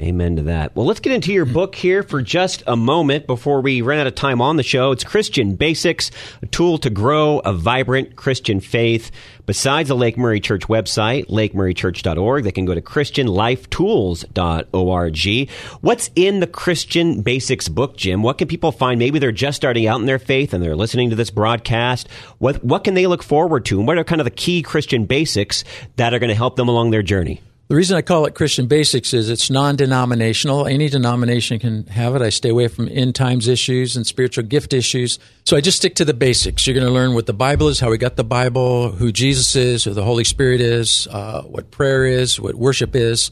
Amen 0.00 0.36
to 0.36 0.42
that. 0.44 0.74
Well, 0.74 0.86
let's 0.86 1.00
get 1.00 1.12
into 1.12 1.30
your 1.30 1.44
book 1.44 1.74
here 1.74 2.02
for 2.02 2.22
just 2.22 2.62
a 2.66 2.74
moment 2.74 3.26
before 3.26 3.60
we 3.60 3.82
run 3.82 3.98
out 3.98 4.06
of 4.06 4.14
time 4.14 4.40
on 4.40 4.56
the 4.56 4.62
show. 4.62 4.92
It's 4.92 5.04
Christian 5.04 5.56
Basics, 5.56 6.10
a 6.40 6.46
tool 6.46 6.78
to 6.78 6.88
grow 6.88 7.40
a 7.40 7.52
vibrant 7.52 8.16
Christian 8.16 8.60
faith. 8.60 9.10
Besides 9.44 9.90
the 9.90 9.94
Lake 9.94 10.16
Murray 10.16 10.40
Church 10.40 10.68
website, 10.68 11.26
lakemurraychurch.org, 11.26 12.44
they 12.44 12.52
can 12.52 12.64
go 12.64 12.74
to 12.74 12.80
christianlifetools.org. 12.80 15.50
What's 15.82 16.10
in 16.16 16.40
the 16.40 16.46
Christian 16.46 17.20
Basics 17.20 17.68
book, 17.68 17.98
Jim? 17.98 18.22
What 18.22 18.38
can 18.38 18.48
people 18.48 18.72
find? 18.72 18.98
Maybe 18.98 19.18
they're 19.18 19.32
just 19.32 19.56
starting 19.56 19.86
out 19.86 20.00
in 20.00 20.06
their 20.06 20.18
faith 20.18 20.54
and 20.54 20.64
they're 20.64 20.76
listening 20.76 21.10
to 21.10 21.16
this 21.16 21.30
broadcast. 21.30 22.08
What, 22.38 22.64
what 22.64 22.84
can 22.84 22.94
they 22.94 23.06
look 23.06 23.22
forward 23.22 23.66
to? 23.66 23.78
And 23.78 23.86
what 23.86 23.98
are 23.98 24.04
kind 24.04 24.22
of 24.22 24.24
the 24.24 24.30
key 24.30 24.62
Christian 24.62 25.04
basics 25.04 25.62
that 25.96 26.14
are 26.14 26.18
going 26.18 26.28
to 26.28 26.34
help 26.34 26.56
them 26.56 26.68
along 26.68 26.90
their 26.90 27.02
journey? 27.02 27.42
The 27.70 27.76
reason 27.76 27.96
I 27.96 28.02
call 28.02 28.26
it 28.26 28.34
Christian 28.34 28.66
Basics 28.66 29.14
is 29.14 29.30
it's 29.30 29.48
non 29.48 29.76
denominational. 29.76 30.66
Any 30.66 30.88
denomination 30.88 31.60
can 31.60 31.86
have 31.86 32.16
it. 32.16 32.20
I 32.20 32.30
stay 32.30 32.48
away 32.48 32.66
from 32.66 32.88
end 32.90 33.14
times 33.14 33.46
issues 33.46 33.94
and 33.94 34.04
spiritual 34.04 34.42
gift 34.42 34.72
issues. 34.72 35.20
So 35.44 35.56
I 35.56 35.60
just 35.60 35.76
stick 35.76 35.94
to 35.94 36.04
the 36.04 36.12
basics. 36.12 36.66
You're 36.66 36.74
going 36.74 36.88
to 36.88 36.92
learn 36.92 37.14
what 37.14 37.26
the 37.26 37.32
Bible 37.32 37.68
is, 37.68 37.78
how 37.78 37.88
we 37.88 37.96
got 37.96 38.16
the 38.16 38.24
Bible, 38.24 38.90
who 38.90 39.12
Jesus 39.12 39.54
is, 39.54 39.84
who 39.84 39.94
the 39.94 40.02
Holy 40.02 40.24
Spirit 40.24 40.60
is, 40.60 41.06
uh, 41.12 41.42
what 41.42 41.70
prayer 41.70 42.04
is, 42.04 42.40
what 42.40 42.56
worship 42.56 42.96
is. 42.96 43.30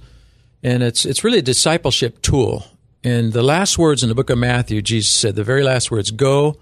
And 0.62 0.85
it's, 0.85 1.05
it's 1.05 1.24
really 1.24 1.38
a 1.38 1.42
discipleship 1.42 2.22
tool. 2.22 2.64
And 3.03 3.33
the 3.33 3.42
last 3.42 3.77
words 3.77 4.05
in 4.05 4.09
the 4.09 4.14
book 4.14 4.31
of 4.31 4.38
Matthew, 4.38 4.83
Jesus 4.83 5.11
said, 5.11 5.35
the 5.35 5.42
very 5.42 5.64
last 5.64 5.90
words, 5.90 6.12
go 6.12 6.61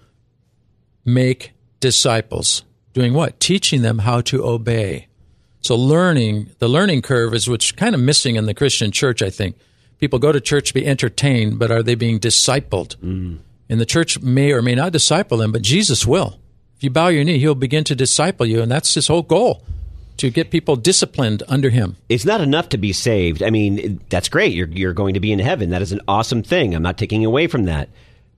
make 1.04 1.52
disciples. 1.80 2.64
Doing 2.94 3.12
what? 3.12 3.38
Teaching 3.38 3.82
them 3.82 3.98
how 3.98 4.22
to 4.22 4.46
obey. 4.46 5.08
So 5.66 5.74
learning, 5.74 6.50
the 6.60 6.68
learning 6.68 7.02
curve 7.02 7.34
is 7.34 7.48
what's 7.48 7.72
kind 7.72 7.96
of 7.96 8.00
missing 8.00 8.36
in 8.36 8.46
the 8.46 8.54
Christian 8.54 8.92
church, 8.92 9.20
I 9.20 9.30
think. 9.30 9.56
People 9.98 10.20
go 10.20 10.30
to 10.30 10.40
church 10.40 10.68
to 10.68 10.74
be 10.74 10.86
entertained, 10.86 11.58
but 11.58 11.72
are 11.72 11.82
they 11.82 11.96
being 11.96 12.20
discipled? 12.20 12.94
Mm. 12.98 13.38
And 13.68 13.80
the 13.80 13.84
church 13.84 14.20
may 14.20 14.52
or 14.52 14.62
may 14.62 14.76
not 14.76 14.92
disciple 14.92 15.38
them, 15.38 15.50
but 15.50 15.62
Jesus 15.62 16.06
will. 16.06 16.38
If 16.76 16.84
you 16.84 16.90
bow 16.90 17.08
your 17.08 17.24
knee, 17.24 17.40
he'll 17.40 17.56
begin 17.56 17.82
to 17.82 17.96
disciple 17.96 18.46
you, 18.46 18.62
and 18.62 18.70
that's 18.70 18.94
his 18.94 19.08
whole 19.08 19.22
goal 19.22 19.64
to 20.18 20.30
get 20.30 20.52
people 20.52 20.76
disciplined 20.76 21.42
under 21.48 21.70
him. 21.70 21.96
It's 22.08 22.24
not 22.24 22.40
enough 22.40 22.68
to 22.68 22.78
be 22.78 22.92
saved. 22.92 23.42
I 23.42 23.50
mean, 23.50 24.00
that's 24.08 24.28
great. 24.28 24.52
You're, 24.52 24.68
you're 24.68 24.92
going 24.92 25.14
to 25.14 25.20
be 25.20 25.32
in 25.32 25.40
heaven. 25.40 25.70
That 25.70 25.82
is 25.82 25.90
an 25.90 26.00
awesome 26.06 26.44
thing. 26.44 26.76
I'm 26.76 26.82
not 26.82 26.96
taking 26.96 27.24
away 27.24 27.48
from 27.48 27.64
that. 27.64 27.88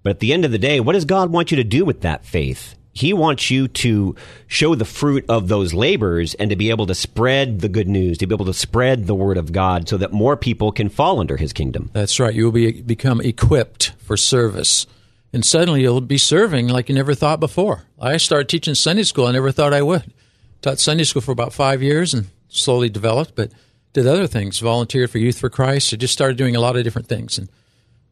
But 0.03 0.11
at 0.11 0.21
the 0.21 0.33
end 0.33 0.47
of 0.47 0.51
the 0.51 0.59
day, 0.59 0.81
what 0.81 0.95
does 0.95 1.05
God 1.05 1.31
want 1.31 1.51
you 1.51 1.59
to 1.59 1.65
do 1.65 1.85
with 1.85 2.01
that 2.01 2.25
faith? 2.25 2.75
He 2.99 3.13
wants 3.13 3.49
you 3.49 3.69
to 3.69 4.17
show 4.49 4.75
the 4.75 4.85
fruit 4.85 5.25
of 5.29 5.47
those 5.47 5.73
labors 5.73 6.35
and 6.35 6.51
to 6.51 6.57
be 6.57 6.71
able 6.71 6.87
to 6.87 6.97
spread 6.97 7.61
the 7.61 7.69
good 7.69 7.87
news, 7.87 8.19
to 8.19 8.27
be 8.27 8.35
able 8.35 8.47
to 8.47 8.53
spread 8.53 9.07
the 9.07 9.15
word 9.15 9.37
of 9.37 9.53
God 9.53 9.89
so 9.89 9.97
that 9.99 10.13
more 10.13 10.37
people 10.37 10.73
can 10.73 10.89
fall 10.89 11.21
under 11.21 11.37
his 11.37 11.53
kingdom. 11.53 11.91
That's 11.93 12.19
right. 12.19 12.35
You 12.35 12.47
will 12.47 12.53
be, 12.53 12.83
become 12.83 13.21
equipped 13.21 13.93
for 13.99 14.17
service. 14.17 14.89
And 15.33 15.45
suddenly 15.45 15.83
you'll 15.83 16.01
be 16.01 16.19
serving 16.19 16.67
like 16.67 16.89
you 16.89 16.95
never 16.97 17.15
thought 17.15 17.39
before. 17.39 17.85
I 18.01 18.17
started 18.17 18.49
teaching 18.49 18.75
Sunday 18.75 19.05
school. 19.05 19.27
I 19.27 19.33
never 19.33 19.53
thought 19.53 19.73
I 19.73 19.83
would. 19.83 20.13
Taught 20.61 20.81
Sunday 20.81 21.05
school 21.05 21.23
for 21.23 21.31
about 21.31 21.53
five 21.53 21.81
years 21.81 22.15
and 22.15 22.27
slowly 22.49 22.89
developed, 22.89 23.37
but 23.37 23.53
did 23.93 24.09
other 24.09 24.27
things. 24.27 24.59
Volunteered 24.59 25.11
for 25.11 25.19
Youth 25.19 25.39
for 25.39 25.51
Christ. 25.51 25.95
I 25.95 25.99
just 25.99 26.15
started 26.15 26.37
doing 26.37 26.57
a 26.57 26.61
lot 26.61 26.77
of 26.77 26.83
different 26.83 27.07
things. 27.07 27.39
And 27.39 27.49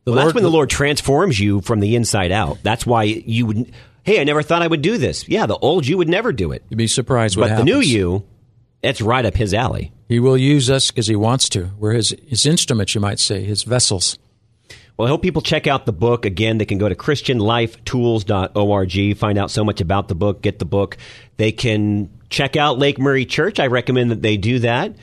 the 0.05 0.13
well, 0.13 0.17
Lord, 0.17 0.27
that's 0.27 0.35
when 0.37 0.45
the 0.45 0.51
Lord 0.51 0.71
transforms 0.71 1.41
you 1.41 1.61
from 1.63 1.81
the 1.81 1.97
inside 1.97 2.31
out. 2.31 2.59
That's 2.63 2.87
why 2.87 3.03
you 3.03 3.47
would 3.47 3.73
hey, 4.07 4.21
I 4.21 4.25
never 4.25 4.43
thought 4.43 4.63
I 4.63 4.69
would 4.69 4.83
do 4.83 4.97
this. 4.97 5.29
Yeah, 5.29 5.47
the 5.47 5.59
old 5.59 5.87
you 5.87 5.99
would 5.99 6.09
never 6.09 6.33
do 6.33 6.53
it. 6.53 6.63
You'd 6.71 6.79
be 6.79 6.87
surprised 6.87 7.37
but 7.37 7.51
happens. 7.51 7.69
But 7.69 7.73
the 7.73 7.79
new 7.79 7.85
you, 7.85 8.25
it's 8.83 9.03
right 9.03 9.27
up 9.27 9.35
his 9.35 9.53
alley. 9.53 9.93
He 10.09 10.21
will 10.21 10.39
use 10.39 10.71
us 10.71 10.91
because 10.91 11.09
he 11.09 11.17
wants 11.17 11.49
to. 11.51 11.71
We're 11.77 11.93
his, 11.93 12.17
his 12.27 12.47
instruments, 12.47 12.95
you 12.95 13.01
might 13.01 13.19
say, 13.19 13.45
his 13.45 13.65
vessels. 13.65 14.19
Well, 14.97 15.07
I 15.07 15.09
hope 15.11 15.23
people 15.23 15.43
check 15.43 15.67
out 15.67 15.85
the 15.85 15.93
book. 15.93 16.25
Again, 16.25 16.57
they 16.59 16.65
can 16.65 16.79
go 16.79 16.89
to 16.89 16.95
christianlifetools.org, 16.95 19.19
find 19.19 19.39
out 19.39 19.51
so 19.51 19.65
much 19.65 19.83
about 19.83 20.09
the 20.09 20.15
book, 20.15 20.41
get 20.41 20.61
the 20.61 20.65
book. 20.65 20.97
They 21.37 21.53
can 21.53 22.09
check 22.31 22.57
out 22.57 22.79
Lake 22.79 22.99
Murray 22.99 23.27
Church. 23.27 23.61
I 23.61 23.67
recommend 23.67 24.11
that 24.13 24.23
they 24.23 24.39
do 24.39 24.61
that. 24.61 24.97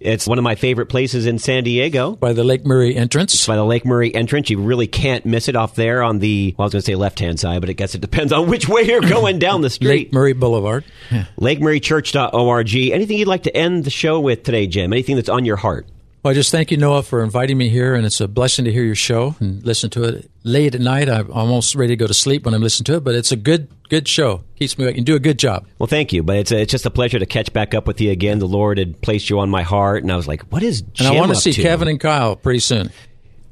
It's 0.00 0.26
one 0.26 0.38
of 0.38 0.44
my 0.44 0.54
favorite 0.54 0.86
places 0.86 1.26
in 1.26 1.38
San 1.38 1.62
Diego. 1.62 2.16
By 2.16 2.32
the 2.32 2.42
Lake 2.42 2.64
Murray 2.64 2.96
entrance. 2.96 3.34
It's 3.34 3.46
by 3.46 3.56
the 3.56 3.64
Lake 3.64 3.84
Murray 3.84 4.14
entrance. 4.14 4.48
You 4.48 4.58
really 4.58 4.86
can't 4.86 5.26
miss 5.26 5.46
it 5.48 5.56
off 5.56 5.74
there 5.74 6.02
on 6.02 6.20
the, 6.20 6.54
well, 6.56 6.64
I 6.64 6.66
was 6.66 6.72
going 6.72 6.80
to 6.80 6.86
say 6.86 6.94
left 6.94 7.18
hand 7.20 7.38
side, 7.38 7.60
but 7.60 7.68
I 7.68 7.74
guess 7.74 7.94
it 7.94 8.00
depends 8.00 8.32
on 8.32 8.46
which 8.50 8.66
way 8.66 8.82
you're 8.82 9.02
going 9.02 9.38
down 9.38 9.60
the 9.60 9.68
street. 9.68 9.88
Lake 9.88 10.12
Murray 10.12 10.32
Boulevard. 10.32 10.84
Yeah. 11.10 11.26
LakeMurrayChurch.org. 11.38 12.74
Anything 12.74 13.18
you'd 13.18 13.28
like 13.28 13.42
to 13.42 13.54
end 13.54 13.84
the 13.84 13.90
show 13.90 14.20
with 14.20 14.42
today, 14.42 14.66
Jim? 14.66 14.92
Anything 14.92 15.16
that's 15.16 15.28
on 15.28 15.44
your 15.44 15.56
heart? 15.56 15.86
Well, 16.22 16.32
I 16.32 16.34
just 16.34 16.50
thank 16.50 16.70
you, 16.70 16.76
Noah, 16.76 17.02
for 17.02 17.24
inviting 17.24 17.56
me 17.56 17.70
here, 17.70 17.94
and 17.94 18.04
it's 18.04 18.20
a 18.20 18.28
blessing 18.28 18.66
to 18.66 18.72
hear 18.72 18.84
your 18.84 18.94
show 18.94 19.36
and 19.40 19.64
listen 19.64 19.88
to 19.90 20.04
it 20.04 20.30
late 20.44 20.74
at 20.74 20.80
night. 20.82 21.08
I'm 21.08 21.32
almost 21.32 21.74
ready 21.74 21.92
to 21.92 21.96
go 21.96 22.06
to 22.06 22.12
sleep 22.12 22.44
when 22.44 22.52
I'm 22.52 22.60
listening 22.60 22.84
to 22.86 22.96
it, 22.96 23.04
but 23.04 23.14
it's 23.14 23.32
a 23.32 23.36
good, 23.36 23.68
good 23.88 24.06
show. 24.06 24.44
Keeps 24.56 24.76
me 24.76 24.84
awake 24.84 24.98
and 24.98 25.06
do 25.06 25.14
a 25.14 25.18
good 25.18 25.38
job. 25.38 25.66
Well, 25.78 25.86
thank 25.86 26.12
you. 26.12 26.22
But 26.22 26.36
it's, 26.36 26.52
a, 26.52 26.60
it's 26.60 26.72
just 26.72 26.84
a 26.84 26.90
pleasure 26.90 27.18
to 27.18 27.24
catch 27.24 27.54
back 27.54 27.72
up 27.72 27.86
with 27.86 28.02
you 28.02 28.10
again. 28.10 28.38
The 28.38 28.46
Lord 28.46 28.76
had 28.76 29.00
placed 29.00 29.30
you 29.30 29.38
on 29.38 29.48
my 29.48 29.62
heart, 29.62 30.02
and 30.02 30.12
I 30.12 30.16
was 30.16 30.28
like, 30.28 30.42
what 30.52 30.62
is 30.62 30.82
Jim 30.82 31.06
And 31.06 31.16
I 31.16 31.20
want 31.20 31.30
to 31.32 31.40
see 31.40 31.52
to? 31.52 31.62
Kevin 31.62 31.88
and 31.88 31.98
Kyle 31.98 32.36
pretty 32.36 32.60
soon. 32.60 32.90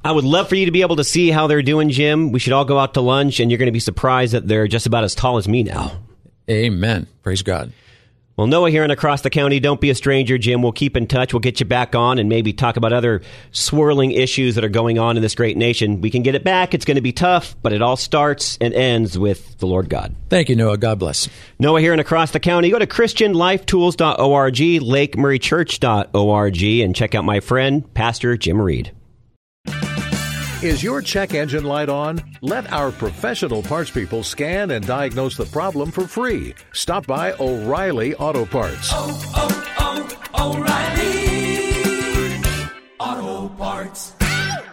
I 0.04 0.12
would 0.12 0.24
love 0.24 0.50
for 0.50 0.54
you 0.54 0.66
to 0.66 0.72
be 0.72 0.83
able 0.83 0.96
to 0.96 1.04
see 1.04 1.31
how 1.31 1.46
they're 1.46 1.62
doing, 1.62 1.88
Jim. 1.88 2.33
We 2.33 2.38
should 2.38 2.52
all 2.52 2.66
go 2.66 2.78
out 2.78 2.92
to 2.94 3.00
lunch, 3.00 3.40
and 3.40 3.50
you're 3.50 3.59
going 3.59 3.68
to 3.68 3.72
be 3.72 3.81
surprised 3.81 4.35
that 4.35 4.46
they're 4.46 4.68
just 4.68 4.85
about 4.85 5.04
as 5.04 5.14
tall 5.14 5.38
as 5.38 5.48
me 5.48 5.62
now. 5.62 5.92
Amen. 6.50 7.07
Praise 7.22 7.40
God. 7.40 7.72
Well, 8.38 8.46
Noah 8.46 8.70
here 8.70 8.85
and 8.85 8.92
across 8.92 9.22
the 9.22 9.31
county, 9.31 9.59
don't 9.59 9.81
be 9.81 9.90
a 9.90 9.96
stranger, 9.96 10.38
Jim. 10.38 10.62
We'll 10.62 10.70
keep 10.70 10.96
in 10.96 11.09
touch. 11.09 11.35
We'll 11.35 11.40
get 11.40 11.59
you 11.59 11.66
back 11.66 11.96
on 11.96 12.20
and 12.20 12.29
maybe 12.29 12.53
talk 12.53 12.77
about 12.77 12.92
other 12.92 13.20
swirling 13.51 14.12
issues 14.12 14.55
that 14.55 14.62
are 14.62 14.68
going 14.68 14.96
on 14.96 15.16
in 15.16 15.24
this 15.24 15.35
great 15.35 15.57
nation. 15.57 16.01
We 16.01 16.09
can 16.09 16.22
get 16.22 16.37
it 16.37 16.44
back. 16.44 16.72
It's 16.72 16.85
going 16.85 16.94
to 16.94 17.01
be 17.01 17.11
tough, 17.11 17.57
but 17.62 17.72
it 17.72 17.83
all 17.83 17.96
starts 17.96 18.57
and 18.61 18.72
ends 18.72 19.18
with 19.18 19.59
the 19.59 19.66
Lord 19.66 19.88
God. 19.88 20.14
Thank 20.29 20.51
you, 20.51 20.55
Noah. 20.55 20.79
God 20.79 21.01
bless. 21.01 21.29
Noah 21.59 21.81
here 21.81 21.90
and 21.90 22.01
across 22.01 22.31
the 22.31 22.38
county. 22.38 22.70
Go 22.70 22.79
to 22.79 22.87
ChristianLifeTools.org, 22.87 24.55
LakeMurrayChurch.org, 24.55 26.62
and 26.62 26.94
check 26.94 27.16
out 27.16 27.24
my 27.24 27.40
friend, 27.40 27.92
Pastor 27.92 28.37
Jim 28.37 28.62
Reed. 28.62 28.92
Is 30.60 30.82
your 30.82 31.00
check 31.00 31.34
engine 31.34 31.62
light 31.62 31.88
on? 31.88 32.20
Let 32.40 32.72
our 32.72 32.90
professional 32.90 33.62
parts 33.62 33.92
people 33.92 34.24
scan 34.24 34.72
and 34.72 34.84
diagnose 34.84 35.36
the 35.36 35.46
problem 35.46 35.92
for 35.92 36.08
free. 36.08 36.52
Stop 36.72 37.06
by 37.06 37.30
O'Reilly 37.34 38.16
Auto 38.16 38.44
Parts. 38.44 38.90
Oh, 38.90 39.22
oh, 39.36 40.18
oh, 40.34 40.58
O'Reilly 42.98 43.30
Auto 43.38 43.54
Parts. 43.54 44.17